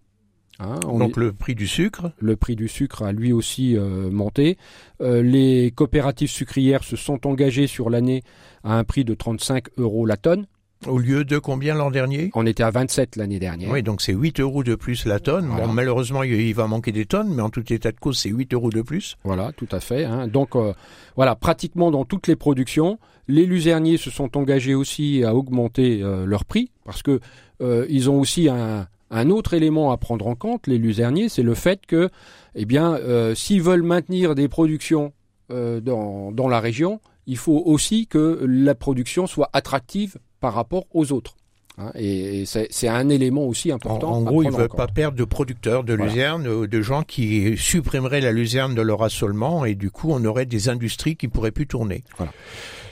Hein, 0.59 0.79
Donc 0.81 1.15
le 1.15 1.31
prix 1.31 1.55
du 1.55 1.67
sucre 1.67 2.11
Le 2.19 2.35
prix 2.35 2.55
du 2.55 2.67
sucre 2.67 3.03
a 3.03 3.11
lui 3.11 3.31
aussi 3.31 3.77
euh, 3.77 4.09
monté. 4.11 4.57
Euh, 5.01 5.21
les 5.21 5.71
coopératives 5.71 6.29
sucrières 6.29 6.83
se 6.83 6.97
sont 6.97 7.25
engagées 7.25 7.67
sur 7.67 7.89
l'année 7.89 8.23
à 8.63 8.77
un 8.77 8.83
prix 8.83 9.05
de 9.05 9.13
35 9.13 9.67
euros 9.77 10.05
la 10.05 10.17
tonne. 10.17 10.47
Au 10.87 10.97
lieu 10.97 11.25
de 11.25 11.37
combien 11.37 11.75
l'an 11.75 11.91
dernier? 11.91 12.31
On 12.35 12.45
était 12.45 12.63
à 12.63 12.71
27 12.71 13.17
l'année 13.17 13.39
dernière. 13.39 13.69
Oui, 13.69 13.83
donc 13.83 14.01
c'est 14.01 14.13
8 14.13 14.39
euros 14.39 14.63
de 14.63 14.75
plus 14.75 15.05
la 15.05 15.19
tonne. 15.19 15.47
Bon, 15.47 15.67
malheureusement, 15.67 16.23
il 16.23 16.53
va 16.53 16.67
manquer 16.67 16.93
des 16.93 17.05
tonnes, 17.05 17.33
mais 17.33 17.41
en 17.41 17.49
tout 17.49 17.73
état 17.73 17.91
de 17.91 17.99
cause, 17.99 18.17
c'est 18.17 18.29
8 18.29 18.53
euros 18.53 18.69
de 18.69 18.81
plus. 18.81 19.17
Voilà, 19.25 19.51
tout 19.51 19.67
à 19.73 19.81
fait. 19.81 20.05
Hein. 20.05 20.29
Donc, 20.29 20.55
euh, 20.55 20.73
voilà, 21.17 21.35
pratiquement 21.35 21.91
dans 21.91 22.05
toutes 22.05 22.27
les 22.27 22.37
productions, 22.37 22.97
les 23.27 23.45
luzerniers 23.45 23.97
se 23.97 24.09
sont 24.09 24.37
engagés 24.37 24.73
aussi 24.73 25.23
à 25.25 25.35
augmenter 25.35 26.01
leur 26.25 26.45
prix 26.45 26.71
parce 26.83 27.03
que 27.03 27.19
ils 27.61 28.09
ont 28.09 28.19
aussi 28.19 28.49
un, 28.49 28.87
un 29.11 29.29
autre 29.29 29.53
élément 29.53 29.91
à 29.91 29.97
prendre 29.97 30.27
en 30.27 30.35
compte, 30.35 30.67
les 30.67 30.77
luzerniers, 30.77 31.29
c'est 31.29 31.43
le 31.43 31.55
fait 31.55 31.85
que, 31.85 32.09
eh 32.55 32.65
bien, 32.65 32.95
euh, 32.95 33.35
s'ils 33.35 33.61
veulent 33.61 33.83
maintenir 33.83 34.35
des 34.35 34.47
productions 34.47 35.13
euh, 35.51 35.81
dans, 35.81 36.31
dans 36.31 36.47
la 36.47 36.59
région, 36.59 36.99
il 37.25 37.37
faut 37.37 37.61
aussi 37.65 38.07
que 38.07 38.39
la 38.47 38.75
production 38.75 39.27
soit 39.27 39.49
attractive 39.53 40.17
par 40.39 40.53
rapport 40.53 40.85
aux 40.93 41.11
autres. 41.11 41.35
Hein, 41.79 41.91
et, 41.95 42.43
c'est 42.45 42.87
un 42.87 43.09
élément 43.09 43.45
aussi 43.45 43.71
important. 43.71 44.11
En, 44.11 44.17
en 44.17 44.21
gros, 44.21 44.43
ils 44.43 44.49
ne 44.49 44.55
veulent 44.55 44.69
pas 44.69 44.87
perdre 44.87 45.17
de 45.17 45.23
producteurs 45.23 45.83
de 45.83 45.93
luzerne, 45.93 46.67
de 46.67 46.81
gens 46.81 47.03
qui 47.03 47.55
supprimeraient 47.57 48.21
la 48.21 48.31
luzerne 48.31 48.75
de 48.75 48.81
leur 48.81 49.01
assolement, 49.03 49.65
et 49.65 49.75
du 49.75 49.89
coup, 49.89 50.09
on 50.11 50.23
aurait 50.25 50.45
des 50.45 50.69
industries 50.69 51.15
qui 51.15 51.27
pourraient 51.27 51.51
plus 51.51 51.67
tourner. 51.67 52.03
Voilà. 52.17 52.31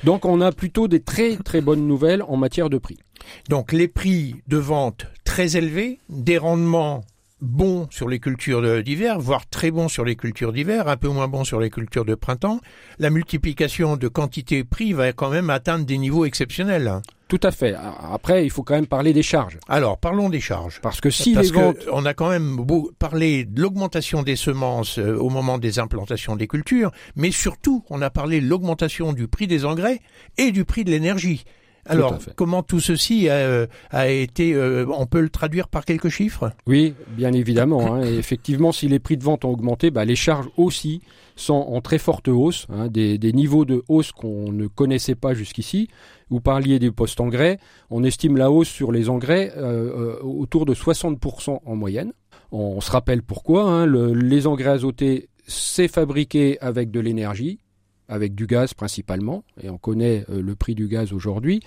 Donc, 0.04 0.26
on 0.26 0.42
a 0.42 0.52
plutôt 0.52 0.88
des 0.88 1.02
très 1.02 1.36
très 1.38 1.62
bonnes 1.62 1.86
nouvelles 1.88 2.24
en 2.24 2.38
matière 2.38 2.70
de 2.70 2.78
prix. 2.78 2.98
Donc, 3.50 3.74
les 3.74 3.88
prix 3.88 4.36
de 4.48 4.58
vente 4.58 5.08
très 5.24 5.58
élevés, 5.58 6.00
des 6.10 6.38
rendements 6.38 7.04
bon 7.42 7.88
sur 7.92 8.08
les 8.08 8.20
cultures 8.20 8.84
d'hiver, 8.84 9.20
voire 9.20 9.48
très 9.48 9.72
bon 9.72 9.88
sur 9.88 10.06
les 10.06 10.16
cultures 10.16 10.54
d'hiver, 10.54 10.88
un 10.88 10.98
peu 10.98 11.08
moins 11.08 11.28
bon 11.28 11.44
sur 11.44 11.60
les 11.60 11.70
cultures 11.70 12.06
de 12.06 12.16
printemps, 12.16 12.60
la 13.00 13.10
multiplication 13.10 13.98
de 13.98 14.08
quantité-prix 14.08 14.94
va 14.94 15.14
quand 15.14 15.30
même 15.30 15.50
atteindre 15.50 15.86
des 15.86 15.98
niveaux 15.98 16.26
exceptionnels. 16.26 17.02
Tout 17.28 17.40
à 17.44 17.52
fait. 17.52 17.76
Après, 18.10 18.46
il 18.46 18.50
faut 18.50 18.64
quand 18.64 18.76
même 18.76 18.88
parler 18.88 19.12
des 19.12 19.22
charges. 19.22 19.58
Alors, 19.68 19.98
parlons 19.98 20.30
des 20.30 20.40
charges. 20.40 20.80
Parce 20.82 21.02
que 21.02 21.10
si 21.10 21.36
les 21.36 21.52
ventes... 21.52 21.86
on 21.92 22.06
a 22.06 22.14
quand 22.14 22.30
même 22.30 22.58
parlé 22.98 23.44
de 23.44 23.62
l'augmentation 23.62 24.24
des 24.24 24.38
semences 24.38 24.98
euh, 24.98 25.18
au 25.18 25.30
moment 25.30 25.58
des 25.58 25.78
implantations 25.78 26.38
des 26.38 26.48
cultures, 26.48 26.92
mais 27.18 27.32
surtout, 27.32 27.84
on 27.90 28.02
a 28.02 28.10
parlé 28.10 28.40
de 28.40 28.48
l'augmentation 28.48 29.12
du 29.12 29.28
prix 29.28 29.46
des 29.46 29.66
engrais 29.66 30.00
et 30.38 30.52
du 30.52 30.64
prix 30.64 30.86
de 30.86 30.92
l'énergie. 30.92 31.44
Alors, 31.88 32.18
comment 32.36 32.64
tout 32.64 32.80
ceci 32.80 33.30
a, 33.30 34.10
été, 34.10 34.54
euh, 34.54 34.86
on 34.90 35.06
peut 35.06 35.22
le 35.22 35.30
traduire 35.30 35.68
par 35.68 35.86
quelques 35.86 36.10
chiffres? 36.10 36.52
Oui, 36.66 36.94
bien 37.10 37.34
évidemment. 37.34 37.96
Hein. 37.96 38.02
effectivement, 38.02 38.72
si 38.72 38.88
les 38.88 39.00
prix 39.00 39.18
de 39.18 39.24
vente 39.24 39.46
ont 39.46 39.52
augmenté, 39.52 39.92
bah, 39.92 40.06
les 40.06 40.16
charges 40.16 40.50
aussi 40.58 41.02
sont 41.36 41.54
en 41.54 41.82
très 41.82 42.00
forte 42.00 42.28
hausse, 42.28 42.68
hein, 42.70 42.88
des, 42.88 43.18
niveaux 43.34 43.66
de 43.66 43.84
hausse 43.88 44.12
qu'on 44.12 44.52
ne 44.52 44.68
connaissait 44.68 45.16
pas 45.16 45.34
jusqu'ici. 45.34 45.88
Vous 46.30 46.42
parliez 46.42 46.80
des 46.80 46.92
postes 46.92 47.22
engrais, 47.22 47.60
on 47.90 48.04
estime 48.04 48.38
la 48.38 48.52
hausse 48.52 48.70
sur 48.70 48.92
les 48.92 49.10
engrais 49.10 49.54
euh, 49.56 50.18
euh, 50.18 50.24
autour 50.24 50.66
de 50.66 50.74
60% 50.74 51.60
en 51.66 51.76
moyenne. 51.76 52.12
On, 52.52 52.82
se 52.82 52.92
rappelle 52.92 53.24
pourquoi. 53.24 53.64
Hein, 53.64 53.86
les 53.86 54.48
engrais 54.48 54.72
azotés, 54.72 55.30
c'est 55.48 55.88
fabriqué 55.88 56.58
avec 56.60 56.92
de 56.92 57.00
l'énergie 57.00 57.60
avec 58.08 58.36
du 58.36 58.48
gaz 58.48 58.74
principalement, 58.74 59.44
et 59.62 59.70
on 59.70 59.78
connaît 59.78 60.26
euh, 60.30 60.42
le 60.42 60.56
prix 60.56 60.76
du 60.76 60.88
gaz 60.88 61.14
aujourd'hui, 61.14 61.62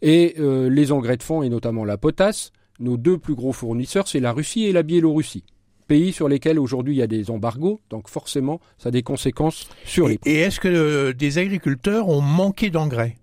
et 0.00 0.34
euh, 0.38 0.70
les 0.70 0.92
engrais 0.92 1.16
de 1.16 1.22
fond, 1.22 1.42
et 1.42 1.48
notamment 1.48 1.84
la 1.84 1.98
potasse, 1.98 2.52
nos 2.80 2.96
deux 2.96 3.18
plus 3.18 3.34
gros 3.34 3.52
fournisseurs, 3.52 4.08
c'est 4.08 4.20
la 4.20 4.32
Russie 4.32 4.64
et 4.64 4.72
la 4.72 4.82
Biélorussie. 4.82 5.44
Pays 5.88 6.12
sur 6.12 6.28
lesquels 6.28 6.58
aujourd'hui 6.58 6.94
il 6.94 6.98
y 6.98 7.02
a 7.02 7.06
des 7.06 7.30
embargos, 7.30 7.80
donc 7.90 8.08
forcément 8.08 8.60
ça 8.78 8.88
a 8.88 8.92
des 8.92 9.02
conséquences 9.02 9.68
sur 9.84 10.08
les 10.08 10.18
prix. 10.18 10.30
Et 10.30 10.38
est-ce 10.40 10.60
que 10.60 10.68
euh, 10.68 11.12
des 11.12 11.38
agriculteurs 11.38 12.08
ont 12.08 12.22
manqué 12.22 12.70
d'engrais? 12.70 13.16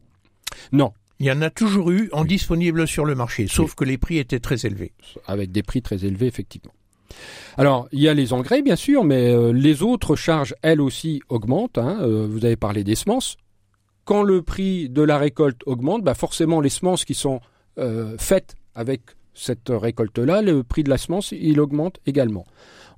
Non. 0.71 0.93
Il 1.21 1.25
y 1.25 1.32
en 1.32 1.41
a 1.41 1.49
toujours 1.49 1.91
eu 1.91 2.10
en 2.13 2.23
disponible 2.23 2.88
sur 2.88 3.03
le 3.03 3.13
marché, 3.13 3.47
sauf 3.47 3.75
que 3.75 3.84
les 3.84 3.97
prix 3.97 4.19
étaient 4.19 4.39
très 4.39 4.65
élevés. 4.65 4.93
Avec 5.27 5.51
des 5.51 5.63
prix 5.63 5.82
très 5.82 6.05
élevés, 6.05 6.27
effectivement. 6.27 6.71
Alors, 7.58 7.88
il 7.91 8.00
y 8.00 8.08
a 8.08 8.13
les 8.13 8.34
engrais, 8.34 8.62
bien 8.62 8.76
sûr, 8.76 9.04
mais 9.04 9.34
euh, 9.34 9.52
les 9.52 9.84
autres 9.84 10.15
charges, 10.15 10.56
elles 10.62 10.82
aussi, 10.82 11.22
augmentent. 11.30 11.78
Hein. 11.78 12.00
Euh, 12.02 12.28
vous 12.30 12.45
avez 12.45 12.56
parlé 12.56 12.84
des 12.84 12.95
semences. 12.95 13.38
Quand 14.06 14.24
le 14.24 14.41
prix 14.41 14.89
de 14.89 15.02
la 15.02 15.17
récolte 15.17 15.62
augmente, 15.65 16.04
bah 16.04 16.15
forcément, 16.15 16.62
les 16.62 16.69
semences 16.69 17.06
qui 17.06 17.13
sont 17.13 17.41
euh, 17.78 18.15
faites 18.17 18.56
avec 18.76 19.02
cette 19.34 19.69
récolte-là, 19.69 20.41
le 20.41 20.63
prix 20.63 20.84
de 20.84 20.89
la 20.89 20.98
semence, 20.98 21.32
il 21.32 21.60
augmente 21.60 22.00
également. 22.06 22.45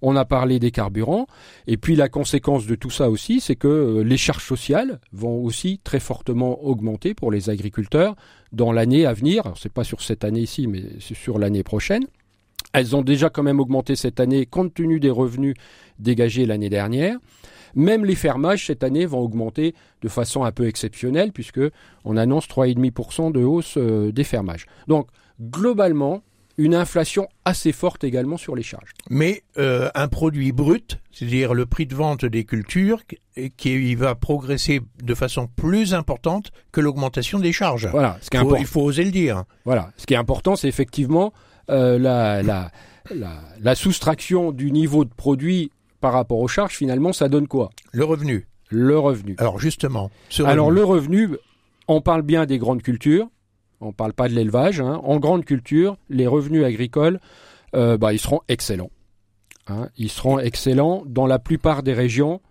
On 0.01 0.15
a 0.15 0.25
parlé 0.25 0.57
des 0.57 0.71
carburants, 0.71 1.27
et 1.67 1.77
puis 1.77 1.95
la 1.95 2.09
conséquence 2.09 2.65
de 2.65 2.75
tout 2.75 2.89
ça 2.89 3.09
aussi, 3.09 3.39
c'est 3.39 3.55
que 3.55 4.01
les 4.03 4.17
charges 4.17 4.45
sociales 4.45 4.99
vont 5.11 5.43
aussi 5.43 5.79
très 5.83 5.99
fortement 5.99 6.63
augmenter 6.63 7.13
pour 7.13 7.31
les 7.31 7.51
agriculteurs 7.51 8.15
dans 8.51 8.71
l'année 8.71 9.05
à 9.05 9.13
venir. 9.13 9.45
Alors 9.45 9.59
c'est 9.59 9.71
pas 9.71 9.83
sur 9.83 10.01
cette 10.01 10.23
année 10.23 10.39
ici, 10.39 10.65
mais 10.65 10.83
c'est 10.99 11.15
sur 11.15 11.37
l'année 11.37 11.63
prochaine. 11.63 12.05
Elles 12.73 12.95
ont 12.95 13.01
déjà 13.01 13.29
quand 13.29 13.43
même 13.43 13.59
augmenté 13.59 13.95
cette 13.95 14.19
année 14.19 14.45
compte 14.45 14.73
tenu 14.73 14.99
des 14.99 15.09
revenus 15.09 15.55
dégagés 15.99 16.45
l'année 16.45 16.69
dernière. 16.69 17.17
Même 17.75 18.05
les 18.05 18.15
fermages 18.15 18.67
cette 18.67 18.83
année 18.83 19.05
vont 19.05 19.19
augmenter 19.19 19.75
de 20.01 20.09
façon 20.09 20.43
un 20.43 20.51
peu 20.51 20.67
exceptionnelle 20.67 21.31
puisque 21.31 21.61
on 22.03 22.17
annonce 22.17 22.47
3,5% 22.47 23.31
de 23.31 23.43
hausse 23.43 23.75
euh, 23.77 24.11
des 24.11 24.23
fermages. 24.23 24.65
Donc 24.87 25.07
globalement, 25.39 26.21
une 26.57 26.75
inflation 26.75 27.27
assez 27.45 27.71
forte 27.71 28.03
également 28.03 28.37
sur 28.37 28.55
les 28.55 28.63
charges. 28.63 28.91
Mais 29.09 29.43
euh, 29.57 29.89
un 29.95 30.07
produit 30.07 30.51
brut, 30.51 30.99
c'est-à-dire 31.11 31.53
le 31.53 31.65
prix 31.65 31.85
de 31.85 31.95
vente 31.95 32.25
des 32.25 32.43
cultures, 32.43 33.01
qui 33.57 33.95
va 33.95 34.15
progresser 34.15 34.81
de 35.01 35.15
façon 35.15 35.47
plus 35.47 35.93
importante 35.93 36.51
que 36.71 36.81
l'augmentation 36.81 37.39
des 37.39 37.53
charges. 37.53 37.87
Voilà, 37.87 38.17
ce 38.21 38.29
qui 38.29 38.37
est 38.37 38.59
il 38.59 38.65
faut 38.65 38.81
oser 38.81 39.03
le 39.05 39.11
dire. 39.11 39.45
Voilà, 39.65 39.91
ce 39.97 40.05
qui 40.05 40.13
est 40.13 40.17
important, 40.17 40.55
c'est 40.55 40.67
effectivement 40.67 41.33
euh, 41.71 41.97
la, 41.97 42.43
la, 42.43 42.71
la, 43.59 43.75
soustraction 43.75 44.51
du 44.51 44.71
niveau 44.71 45.05
de 45.05 45.13
produit 45.13 45.71
par 45.99 46.13
rapport 46.13 46.39
aux 46.39 46.47
charges, 46.47 46.75
finalement, 46.75 47.13
ça 47.13 47.29
donne 47.29 47.47
quoi? 47.47 47.69
Le 47.91 48.03
revenu. 48.03 48.47
Le 48.69 48.97
revenu. 48.97 49.35
Alors 49.37 49.59
justement. 49.59 50.09
Alors 50.45 50.71
le 50.71 50.83
revenu, 50.83 51.29
on 51.87 52.01
parle 52.01 52.21
bien 52.21 52.45
des 52.45 52.57
grandes 52.57 52.81
cultures, 52.81 53.27
on 53.81 53.87
ne 53.87 53.91
parle 53.91 54.13
pas 54.13 54.29
de 54.29 54.33
l'élevage. 54.33 54.79
Hein. 54.79 55.01
En 55.03 55.19
grande 55.19 55.45
culture, 55.45 55.97
les 56.09 56.27
revenus 56.27 56.63
agricoles, 56.63 57.19
euh, 57.75 57.97
bah, 57.97 58.13
ils 58.13 58.19
seront 58.19 58.41
excellents. 58.47 58.91
Hein. 59.67 59.89
Ils 59.97 60.09
seront 60.09 60.39
excellents 60.39 61.03
dans 61.05 61.27
la 61.27 61.39
plupart 61.39 61.83
des 61.83 61.93
régions 61.93 62.41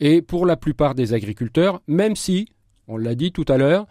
et 0.00 0.22
pour 0.22 0.46
la 0.46 0.56
plupart 0.56 0.94
des 0.94 1.14
agriculteurs, 1.14 1.80
même 1.86 2.16
si, 2.16 2.48
on 2.86 2.96
l'a 2.96 3.14
dit 3.14 3.32
tout 3.32 3.44
à 3.48 3.56
l'heure, 3.56 3.86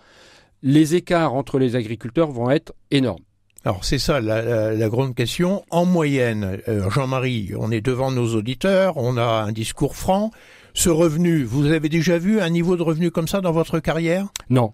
les 0.64 0.96
écarts 0.96 1.34
entre 1.34 1.60
les 1.60 1.76
agriculteurs 1.76 2.32
vont 2.32 2.50
être 2.50 2.74
énormes. 2.92 3.24
Alors 3.68 3.84
c'est 3.84 4.00
ça 4.00 4.22
la, 4.22 4.88
grande 4.88 5.14
question. 5.14 5.66
En 5.72 5.84
moyenne, 5.84 6.58
euh, 6.70 6.90
Jean-Marie, 6.90 7.52
on 7.60 7.70
est 7.70 7.82
devant 7.82 8.12
nos 8.12 8.34
auditeurs, 8.34 8.96
on 8.96 9.18
a 9.18 9.26
un 9.26 9.52
discours 9.52 9.98
franc. 9.98 10.32
Ce 10.74 10.88
revenu, 10.88 11.44
vous 11.44 11.66
avez 11.66 11.90
déjà 11.90 12.18
vu 12.18 12.40
un 12.40 12.50
niveau 12.50 12.78
de 12.78 12.82
revenu 12.82 13.12
comme 13.12 13.28
ça 13.28 13.42
dans 13.42 13.52
votre 13.52 13.80
carrière? 13.80 14.28
Non. 14.50 14.72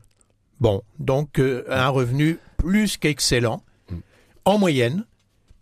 Bon, 0.59 0.83
donc 0.99 1.39
euh, 1.39 1.63
un 1.69 1.89
revenu 1.89 2.37
plus 2.57 2.97
qu'excellent, 2.97 3.63
en 4.45 4.59
moyenne, 4.59 5.05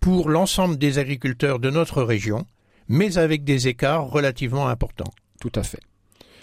pour 0.01 0.27
l'ensemble 0.27 0.77
des 0.77 0.99
agriculteurs 0.99 1.59
de 1.59 1.69
notre 1.69 2.03
région, 2.03 2.45
mais 2.89 3.17
avec 3.17 3.45
des 3.45 3.69
écarts 3.69 4.09
relativement 4.09 4.67
importants. 4.67 5.13
Tout 5.39 5.53
à 5.55 5.63
fait. 5.63 5.79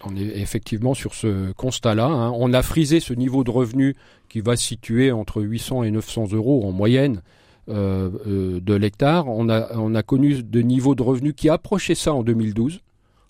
On 0.04 0.16
est 0.16 0.38
effectivement 0.38 0.94
sur 0.94 1.12
ce 1.12 1.52
constat-là. 1.52 2.06
Hein. 2.06 2.32
On 2.34 2.54
a 2.54 2.62
frisé 2.62 3.00
ce 3.00 3.12
niveau 3.12 3.44
de 3.44 3.50
revenu 3.50 3.94
qui 4.28 4.40
va 4.40 4.56
se 4.56 4.64
situer 4.64 5.12
entre 5.12 5.42
800 5.42 5.84
et 5.84 5.90
900 5.90 6.28
euros 6.32 6.66
en 6.66 6.72
moyenne 6.72 7.22
euh, 7.68 8.08
euh, 8.26 8.60
de 8.60 8.74
l'hectare. 8.74 9.28
On 9.28 9.50
a, 9.50 9.76
on 9.76 9.94
a 9.94 10.02
connu 10.02 10.42
de 10.42 10.60
niveaux 10.62 10.94
de 10.94 11.02
revenus 11.02 11.34
qui 11.36 11.50
approchaient 11.50 11.94
ça 11.94 12.14
en 12.14 12.22
2012. 12.22 12.80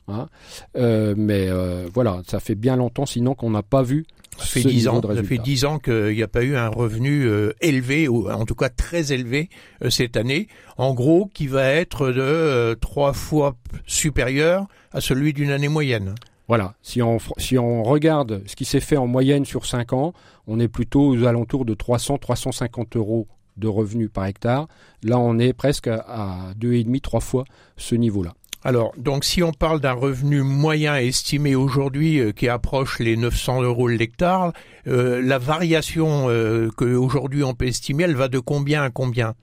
Hein. 0.07 0.29
Euh, 0.77 1.15
mais 1.17 1.49
voilà, 1.93 2.23
ça 2.27 2.39
fait 2.39 2.55
bien 2.55 2.77
longtemps 2.77 3.07
sinon 3.07 3.35
qu'on 3.35 3.51
n'a 3.51 3.63
pas 3.63 3.83
vu 3.83 4.07
ça 4.39 4.45
fait 4.45 4.63
dix 4.63 4.87
ans. 4.87 5.03
Ça 5.03 5.25
fait 5.25 5.39
dix 5.39 5.65
ans 5.65 5.81
qu'il 5.81 6.15
n'y 6.15 6.23
a 6.23 6.29
pas 6.29 6.45
eu 6.45 6.55
un 6.55 6.69
revenu 6.69 7.29
élevé, 7.61 8.07
ou 8.07 8.31
en 8.31 8.45
tout 8.45 8.55
cas 8.55 8.69
très 8.69 9.13
élevé 9.13 9.49
cette 9.91 10.17
année. 10.17 10.47
En 10.77 10.95
gros, 10.95 11.29
qui 11.35 11.49
va 11.49 11.69
être 11.69 12.13
de 12.13 12.75
trois 12.75 13.13
fois 13.13 13.57
supérieur 13.87 14.69
à 14.93 15.01
celui 15.01 15.33
d'une 15.33 15.51
année 15.51 15.67
moyenne. 15.67 16.15
Voilà, 16.49 16.75
si 16.83 17.03
on, 17.03 17.19
si 17.37 17.59
on 17.59 17.83
regarde 17.83 18.43
ce 18.47 18.57
qui 18.57 18.65
s'est 18.65 18.81
fait 18.81 18.97
en 18.97 19.07
moyenne 19.07 19.45
sur 19.45 19.67
5 19.67 19.93
ans, 19.93 20.15
on 20.47 20.59
est 20.59 20.69
plutôt 20.69 21.09
aux 21.09 21.25
alentours 21.25 21.67
de 21.67 21.75
300-350 21.75 22.97
euros 22.97 23.29
de 23.59 23.69
revenus 23.69 24.09
par 24.11 24.25
hectare. 24.25 24.67
Là, 25.03 25.19
on 25.19 25.39
est 25.39 25.53
presque 25.53 25.89
à 25.89 26.53
2,5, 26.59 27.01
3 27.01 27.21
fois 27.21 27.45
ce 27.77 27.95
niveau-là. 27.95 28.33
Alors, 28.65 28.93
donc 28.97 29.25
si 29.25 29.43
on 29.43 29.53
parle 29.53 29.81
d'un 29.81 29.93
revenu 29.93 30.43
moyen 30.43 30.97
estimé 30.97 31.55
aujourd'hui 31.55 32.19
euh, 32.19 32.33
qui 32.33 32.49
approche 32.49 32.99
les 32.99 33.17
900 33.17 33.63
euros 33.63 33.87
l'hectare, 33.87 34.53
euh, 34.89 35.23
la 35.23 35.39
variation 35.39 36.29
euh, 36.29 36.69
qu'aujourd'hui 36.77 37.45
on 37.45 37.55
peut 37.55 37.67
estimer, 37.67 38.05
elle 38.05 38.17
va 38.17 38.27
de 38.27 38.41
combien 38.41 38.83
à 38.83 38.91
combien? 38.91 39.35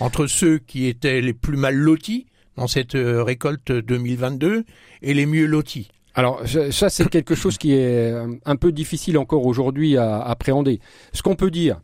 Entre 0.00 0.26
ceux 0.26 0.58
qui 0.58 0.86
étaient 0.86 1.20
les 1.20 1.34
plus 1.34 1.58
mal 1.58 1.74
lotis 1.74 2.26
dans 2.56 2.66
cette 2.66 2.94
euh, 2.94 3.22
récolte 3.22 3.72
2022 3.72 4.64
et 5.02 5.12
les 5.12 5.26
mieux 5.26 5.46
lotis? 5.46 5.90
Alors 6.14 6.42
ça 6.46 6.90
c'est 6.90 7.08
quelque 7.08 7.34
chose 7.34 7.56
qui 7.58 7.72
est 7.72 8.12
euh, 8.12 8.34
un 8.44 8.56
peu 8.56 8.72
difficile 8.72 9.16
encore 9.18 9.46
aujourd'hui 9.46 9.96
à 9.96 10.20
appréhender. 10.20 10.80
Ce 11.12 11.22
qu'on 11.22 11.36
peut 11.36 11.50
dire, 11.50 11.80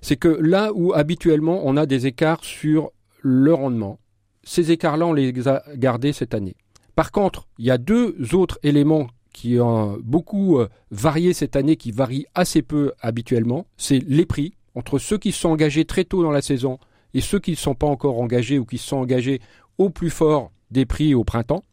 c'est 0.00 0.16
que 0.16 0.28
là 0.28 0.72
où 0.74 0.94
habituellement 0.94 1.60
on 1.64 1.76
a 1.76 1.86
des 1.86 2.06
écarts 2.06 2.44
sur 2.44 2.92
le 3.20 3.52
rendement, 3.52 3.98
ces 4.44 4.70
écarts-là 4.70 5.06
on 5.06 5.12
les 5.12 5.48
a 5.48 5.62
gardés 5.74 6.12
cette 6.12 6.34
année. 6.34 6.56
Par 6.94 7.12
contre, 7.12 7.46
il 7.58 7.66
y 7.66 7.70
a 7.70 7.78
deux 7.78 8.16
autres 8.32 8.58
éléments 8.62 9.08
qui 9.34 9.60
ont 9.60 9.98
beaucoup 10.02 10.58
euh, 10.58 10.68
varié 10.90 11.34
cette 11.34 11.56
année, 11.56 11.76
qui 11.76 11.92
varient 11.92 12.26
assez 12.34 12.62
peu 12.62 12.92
habituellement, 13.00 13.66
c'est 13.76 14.02
les 14.06 14.24
prix 14.24 14.54
entre 14.74 14.98
ceux 14.98 15.18
qui 15.18 15.32
sont 15.32 15.50
engagés 15.50 15.84
très 15.84 16.04
tôt 16.04 16.22
dans 16.22 16.30
la 16.30 16.40
saison 16.40 16.78
et 17.12 17.20
ceux 17.20 17.38
qui 17.38 17.50
ne 17.50 17.56
sont 17.56 17.74
pas 17.74 17.86
encore 17.86 18.20
engagés 18.20 18.58
ou 18.58 18.64
qui 18.64 18.78
se 18.78 18.88
sont 18.88 18.96
engagés 18.96 19.40
au 19.76 19.90
plus 19.90 20.10
fort 20.10 20.52
des 20.70 20.86
prix 20.86 21.14
au 21.14 21.24
printemps. 21.24 21.64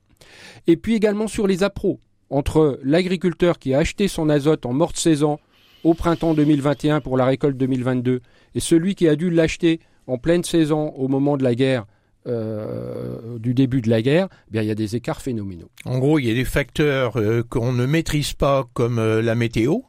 Et 0.68 0.78
puis 0.78 0.96
également 0.96 1.28
sur 1.28 1.48
les 1.48 1.64
appros, 1.64 2.00
entre 2.30 2.80
l'agriculteur 2.84 3.60
qui 3.60 3.74
a 3.74 3.80
acheté 3.80 4.08
son 4.08 4.30
azote 4.30 4.66
en 4.66 4.74
morte 4.74 4.98
saison 4.98 5.40
au 5.84 5.94
printemps 5.94 6.34
2021 6.34 7.02
pour 7.02 7.18
la 7.18 7.26
récolte 7.26 7.58
2022 7.58 8.22
et 8.56 8.60
celui 8.60 8.96
qui 8.96 9.08
a 9.08 9.16
dû 9.16 9.30
l'acheter 9.30 9.80
en 10.08 10.18
pleine 10.18 10.44
saison 10.44 10.90
au 10.96 11.08
moment 11.08 11.38
de 11.38 11.44
la 11.44 11.56
guerre 11.56 11.86
euh, 12.26 13.38
du 13.38 13.54
début 13.54 13.82
de 13.82 13.90
la 13.90 14.02
guerre, 14.02 14.30
eh 14.48 14.52
bien 14.52 14.62
il 14.62 14.68
y 14.68 14.72
a 14.72 14.76
des 14.76 14.96
écarts 14.96 15.22
phénoménaux. 15.22 15.70
En 15.84 16.00
gros, 16.00 16.20
il 16.20 16.26
y 16.26 16.32
a 16.32 16.34
des 16.34 16.46
facteurs 16.46 17.20
euh, 17.20 17.44
qu'on 17.44 17.74
ne 17.74 17.86
maîtrise 17.86 18.34
pas 18.34 18.66
comme 18.74 18.98
euh, 18.98 19.22
la 19.22 19.36
météo, 19.36 19.80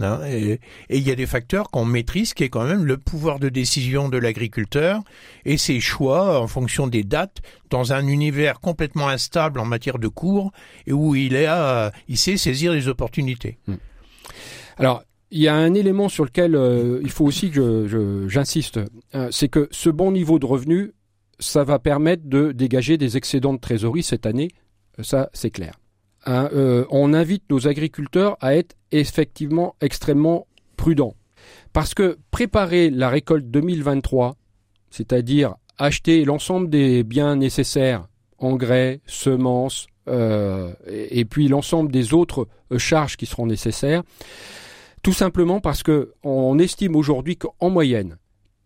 Hein, 0.00 0.20
et 0.26 0.58
il 0.90 1.06
y 1.06 1.12
a 1.12 1.14
des 1.14 1.26
facteurs 1.26 1.70
qu'on 1.70 1.84
maîtrise, 1.84 2.34
qui 2.34 2.42
est 2.42 2.48
quand 2.48 2.64
même 2.64 2.84
le 2.84 2.96
pouvoir 2.96 3.38
de 3.38 3.48
décision 3.48 4.08
de 4.08 4.18
l'agriculteur 4.18 5.02
et 5.44 5.56
ses 5.56 5.78
choix 5.80 6.40
en 6.40 6.48
fonction 6.48 6.88
des 6.88 7.04
dates 7.04 7.42
dans 7.70 7.92
un 7.92 8.06
univers 8.08 8.60
complètement 8.60 9.08
instable 9.08 9.60
en 9.60 9.64
matière 9.64 9.98
de 9.98 10.08
cours 10.08 10.50
et 10.86 10.92
où 10.92 11.14
il, 11.14 11.36
est 11.36 11.46
à, 11.46 11.92
il 12.08 12.18
sait 12.18 12.36
saisir 12.36 12.72
les 12.72 12.88
opportunités. 12.88 13.58
Hmm. 13.68 13.76
Alors, 14.78 15.04
il 15.30 15.40
y 15.40 15.48
a 15.48 15.54
un 15.54 15.74
élément 15.74 16.08
sur 16.08 16.24
lequel 16.24 16.56
euh, 16.56 17.00
il 17.02 17.10
faut 17.10 17.24
aussi 17.24 17.50
que 17.50 18.26
j'insiste, 18.28 18.80
euh, 19.14 19.28
c'est 19.30 19.48
que 19.48 19.68
ce 19.70 19.90
bon 19.90 20.10
niveau 20.10 20.38
de 20.38 20.46
revenu, 20.46 20.92
ça 21.38 21.62
va 21.64 21.78
permettre 21.78 22.22
de 22.26 22.52
dégager 22.52 22.98
des 22.98 23.16
excédents 23.16 23.54
de 23.54 23.58
trésorerie 23.58 24.02
cette 24.02 24.26
année, 24.26 24.50
ça 25.02 25.30
c'est 25.32 25.50
clair. 25.50 25.74
Hein, 26.26 26.48
euh, 26.52 26.84
on 26.90 27.12
invite 27.12 27.44
nos 27.50 27.68
agriculteurs 27.68 28.36
à 28.40 28.56
être 28.56 28.76
effectivement 28.92 29.76
extrêmement 29.80 30.46
prudents. 30.76 31.14
Parce 31.72 31.94
que 31.94 32.18
préparer 32.30 32.88
la 32.90 33.08
récolte 33.08 33.46
2023, 33.50 34.36
c'est-à-dire 34.90 35.56
acheter 35.76 36.24
l'ensemble 36.24 36.70
des 36.70 37.02
biens 37.02 37.36
nécessaires, 37.36 38.06
engrais, 38.38 39.00
semences, 39.06 39.86
euh, 40.08 40.72
et, 40.86 41.24
puis 41.24 41.48
l'ensemble 41.48 41.90
des 41.90 42.14
autres 42.14 42.46
euh, 42.72 42.78
charges 42.78 43.16
qui 43.16 43.26
seront 43.26 43.46
nécessaires, 43.46 44.02
tout 45.02 45.12
simplement 45.12 45.60
parce 45.60 45.82
que 45.82 46.12
on 46.22 46.58
estime 46.58 46.96
aujourd'hui 46.96 47.36
qu'en 47.36 47.70
moyenne, 47.70 48.16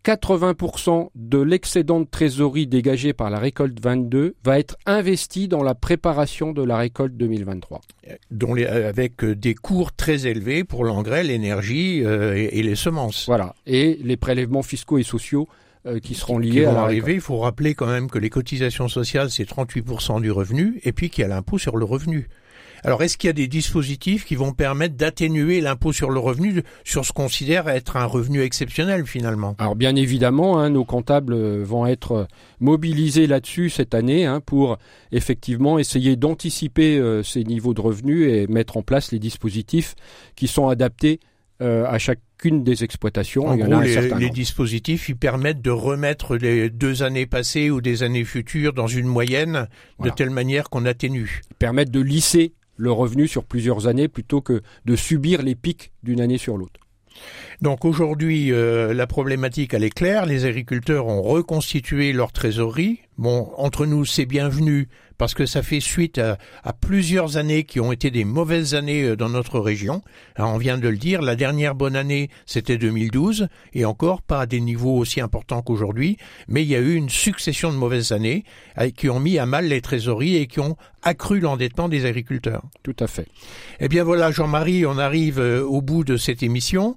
80% 0.08 1.10
de 1.14 1.38
l'excédent 1.38 2.00
de 2.00 2.06
trésorerie 2.06 2.66
dégagé 2.66 3.12
par 3.12 3.28
la 3.28 3.38
récolte 3.38 3.78
22 3.78 4.36
va 4.42 4.58
être 4.58 4.78
investi 4.86 5.48
dans 5.48 5.62
la 5.62 5.74
préparation 5.74 6.52
de 6.52 6.62
la 6.62 6.78
récolte 6.78 7.14
2023. 7.14 7.82
Dont 8.30 8.56
avec 8.56 9.22
euh, 9.22 9.36
des 9.36 9.54
cours 9.54 9.92
très 9.92 10.26
élevés 10.26 10.64
pour 10.64 10.84
l'engrais, 10.84 11.24
l'énergie 11.24 12.02
euh, 12.06 12.34
et, 12.34 12.62
les 12.62 12.74
semences. 12.74 13.26
Voilà, 13.26 13.54
et 13.66 13.98
les 14.02 14.16
prélèvements 14.16 14.62
fiscaux 14.62 14.96
et 14.96 15.02
sociaux 15.02 15.46
euh, 15.84 15.98
qui 15.98 16.14
seront 16.14 16.38
liés 16.38 16.64
à 16.64 16.72
l'arrivée. 16.72 17.12
Il 17.12 17.20
faut 17.20 17.36
rappeler 17.36 17.74
quand 17.74 17.86
même 17.86 18.08
que 18.08 18.18
les 18.18 18.30
cotisations 18.30 18.88
sociales, 18.88 19.30
c'est 19.30 19.46
38% 19.46 20.22
du 20.22 20.30
revenu, 20.30 20.80
et 20.84 20.92
puis 20.92 21.10
qu'il 21.10 21.20
y 21.20 21.24
a 21.26 21.28
l'impôt 21.28 21.58
sur 21.58 21.76
le 21.76 21.84
revenu. 21.84 22.28
Alors, 22.84 23.02
est-ce 23.02 23.16
qu'il 23.16 23.28
y 23.28 23.30
a 23.30 23.34
des 23.34 23.48
dispositifs 23.48 24.24
qui 24.24 24.34
vont 24.34 24.52
permettre 24.52 24.96
d'atténuer 24.96 25.60
l'impôt 25.60 25.92
sur 25.92 26.10
le 26.10 26.18
revenu 26.18 26.62
sur 26.84 27.04
ce 27.04 27.12
qu'on 27.12 27.28
considère 27.28 27.68
être 27.68 27.98
un 27.98 28.06
revenu 28.06 28.40
exceptionnel 28.40 29.04
finalement? 29.04 29.54
Alors, 29.58 29.76
bien 29.76 29.94
évidemment, 29.96 30.58
hein, 30.58 30.70
nos 30.70 30.86
comptables 30.86 31.34
euh, 31.34 31.62
vont 31.62 31.84
être 31.84 32.12
euh, 32.12 32.24
mobilisés 32.58 33.26
là-dessus 33.26 33.68
cette 33.68 33.92
année 33.92 34.24
hein, 34.24 34.40
pour 34.40 34.78
effectivement 35.12 35.78
essayer 35.78 36.16
d'anticiper 36.16 36.96
euh, 36.96 37.22
ces 37.22 37.44
niveaux 37.44 37.74
de 37.74 37.82
revenus 37.82 38.32
et 38.32 38.46
mettre 38.46 38.78
en 38.78 38.82
place 38.82 39.12
les 39.12 39.18
dispositifs 39.18 39.94
qui 40.36 40.48
sont 40.48 40.68
adaptés 40.68 41.20
à 41.60 41.98
chacune 41.98 42.62
des 42.62 42.84
exploitations. 42.84 43.48
En 43.48 43.56
gros, 43.56 43.80
les, 43.80 44.30
dispositifs, 44.30 45.08
ils 45.08 45.16
permettent 45.16 45.60
de 45.60 45.72
remettre 45.72 46.36
les 46.36 46.70
deux 46.70 47.02
années 47.02 47.26
passées 47.26 47.68
ou 47.68 47.80
des 47.80 48.04
années 48.04 48.24
futures 48.24 48.72
dans 48.72 48.86
une 48.86 49.08
moyenne 49.08 49.66
de 49.98 50.08
telle 50.08 50.30
manière 50.30 50.70
qu'on 50.70 50.86
atténue. 50.86 51.40
Ils 51.50 51.56
permettent 51.56 51.90
de 51.90 52.00
lisser 52.00 52.52
le 52.78 52.90
revenu 52.90 53.28
sur 53.28 53.44
plusieurs 53.44 53.86
années 53.86 54.08
plutôt 54.08 54.40
que 54.40 54.62
de 54.86 54.96
subir 54.96 55.42
les 55.42 55.54
pics 55.54 55.92
d'une 56.02 56.22
année 56.22 56.38
sur 56.38 56.56
l'autre. 56.56 56.80
Donc 57.60 57.84
aujourd'hui, 57.84 58.52
euh, 58.52 58.94
la 58.94 59.06
problématique 59.06 59.74
elle 59.74 59.84
est 59.84 59.90
claire. 59.90 60.24
Les 60.24 60.46
agriculteurs 60.46 61.06
ont 61.06 61.20
reconstitué 61.20 62.12
leur 62.12 62.32
trésorerie. 62.32 63.00
Bon, 63.18 63.50
entre 63.56 63.84
nous, 63.84 64.04
c'est 64.04 64.26
bienvenu 64.26 64.88
parce 65.18 65.34
que 65.34 65.44
ça 65.44 65.62
fait 65.62 65.80
suite 65.80 66.18
à, 66.18 66.38
plusieurs 66.72 67.36
années 67.36 67.64
qui 67.64 67.80
ont 67.80 67.90
été 67.90 68.12
des 68.12 68.24
mauvaises 68.24 68.76
années 68.76 69.02
euh, 69.02 69.16
dans 69.16 69.28
notre 69.28 69.58
région. 69.58 70.02
on 70.38 70.56
vient 70.56 70.78
de 70.78 70.88
le 70.88 70.96
dire, 70.96 71.20
la 71.20 71.34
dernière 71.34 71.74
bonne 71.74 71.96
année, 71.96 72.30
c'était 72.46 72.78
2012, 72.78 73.48
et 73.74 73.84
encore 73.84 74.22
pas 74.22 74.42
à 74.42 74.46
des 74.46 74.60
niveaux 74.60 74.96
aussi 74.96 75.20
importants 75.20 75.62
qu'aujourd'hui, 75.62 76.16
mais 76.46 76.62
il 76.62 76.68
y 76.68 76.76
a 76.76 76.78
eu 76.78 76.94
une 76.94 77.08
succession 77.08 77.72
de 77.72 77.76
mauvaises 77.76 78.12
années 78.12 78.44
euh, 78.78 78.90
qui 78.90 79.10
ont 79.10 79.18
mis 79.18 79.36
à 79.38 79.46
mal 79.46 79.66
les 79.66 79.80
trésoreries 79.80 80.36
et 80.36 80.46
qui 80.46 80.60
ont 80.60 80.76
accru 81.02 81.40
l'endettement 81.40 81.88
des 81.88 82.06
agriculteurs. 82.06 82.62
Tout 82.84 82.96
à 83.00 83.08
fait. 83.08 83.26
Eh 83.80 83.88
bien 83.88 84.04
voilà, 84.04 84.30
Jean-Marie, 84.30 84.86
on 84.86 84.96
arrive 84.96 85.40
euh, 85.40 85.64
au 85.64 85.82
bout 85.82 86.04
de 86.04 86.16
cette 86.16 86.44
émission. 86.44 86.96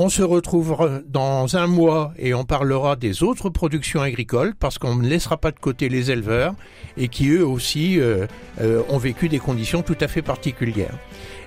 On 0.00 0.08
se 0.08 0.22
retrouvera 0.22 1.00
dans 1.08 1.56
un 1.56 1.66
mois 1.66 2.12
et 2.18 2.32
on 2.32 2.44
parlera 2.44 2.94
des 2.94 3.24
autres 3.24 3.50
productions 3.50 4.00
agricoles 4.00 4.54
parce 4.54 4.78
qu'on 4.78 4.94
ne 4.94 5.08
laissera 5.08 5.38
pas 5.38 5.50
de 5.50 5.58
côté 5.58 5.88
les 5.88 6.12
éleveurs 6.12 6.54
et 6.96 7.08
qui 7.08 7.30
eux 7.30 7.44
aussi 7.44 7.98
euh, 7.98 8.28
euh, 8.60 8.82
ont 8.90 8.98
vécu 8.98 9.28
des 9.28 9.40
conditions 9.40 9.82
tout 9.82 9.96
à 10.00 10.06
fait 10.06 10.22
particulières. 10.22 10.94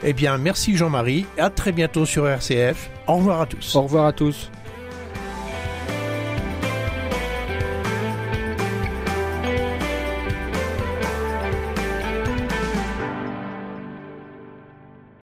Eh 0.04 0.12
bien, 0.12 0.38
merci 0.38 0.76
Jean-Marie, 0.76 1.26
à 1.38 1.50
très 1.50 1.72
bientôt 1.72 2.06
sur 2.06 2.28
RCF. 2.28 2.90
Au 3.08 3.16
revoir 3.16 3.40
à 3.40 3.46
tous. 3.46 3.74
Au 3.74 3.84
revoir 3.84 4.06
à 4.08 4.12
tous. 4.12 4.52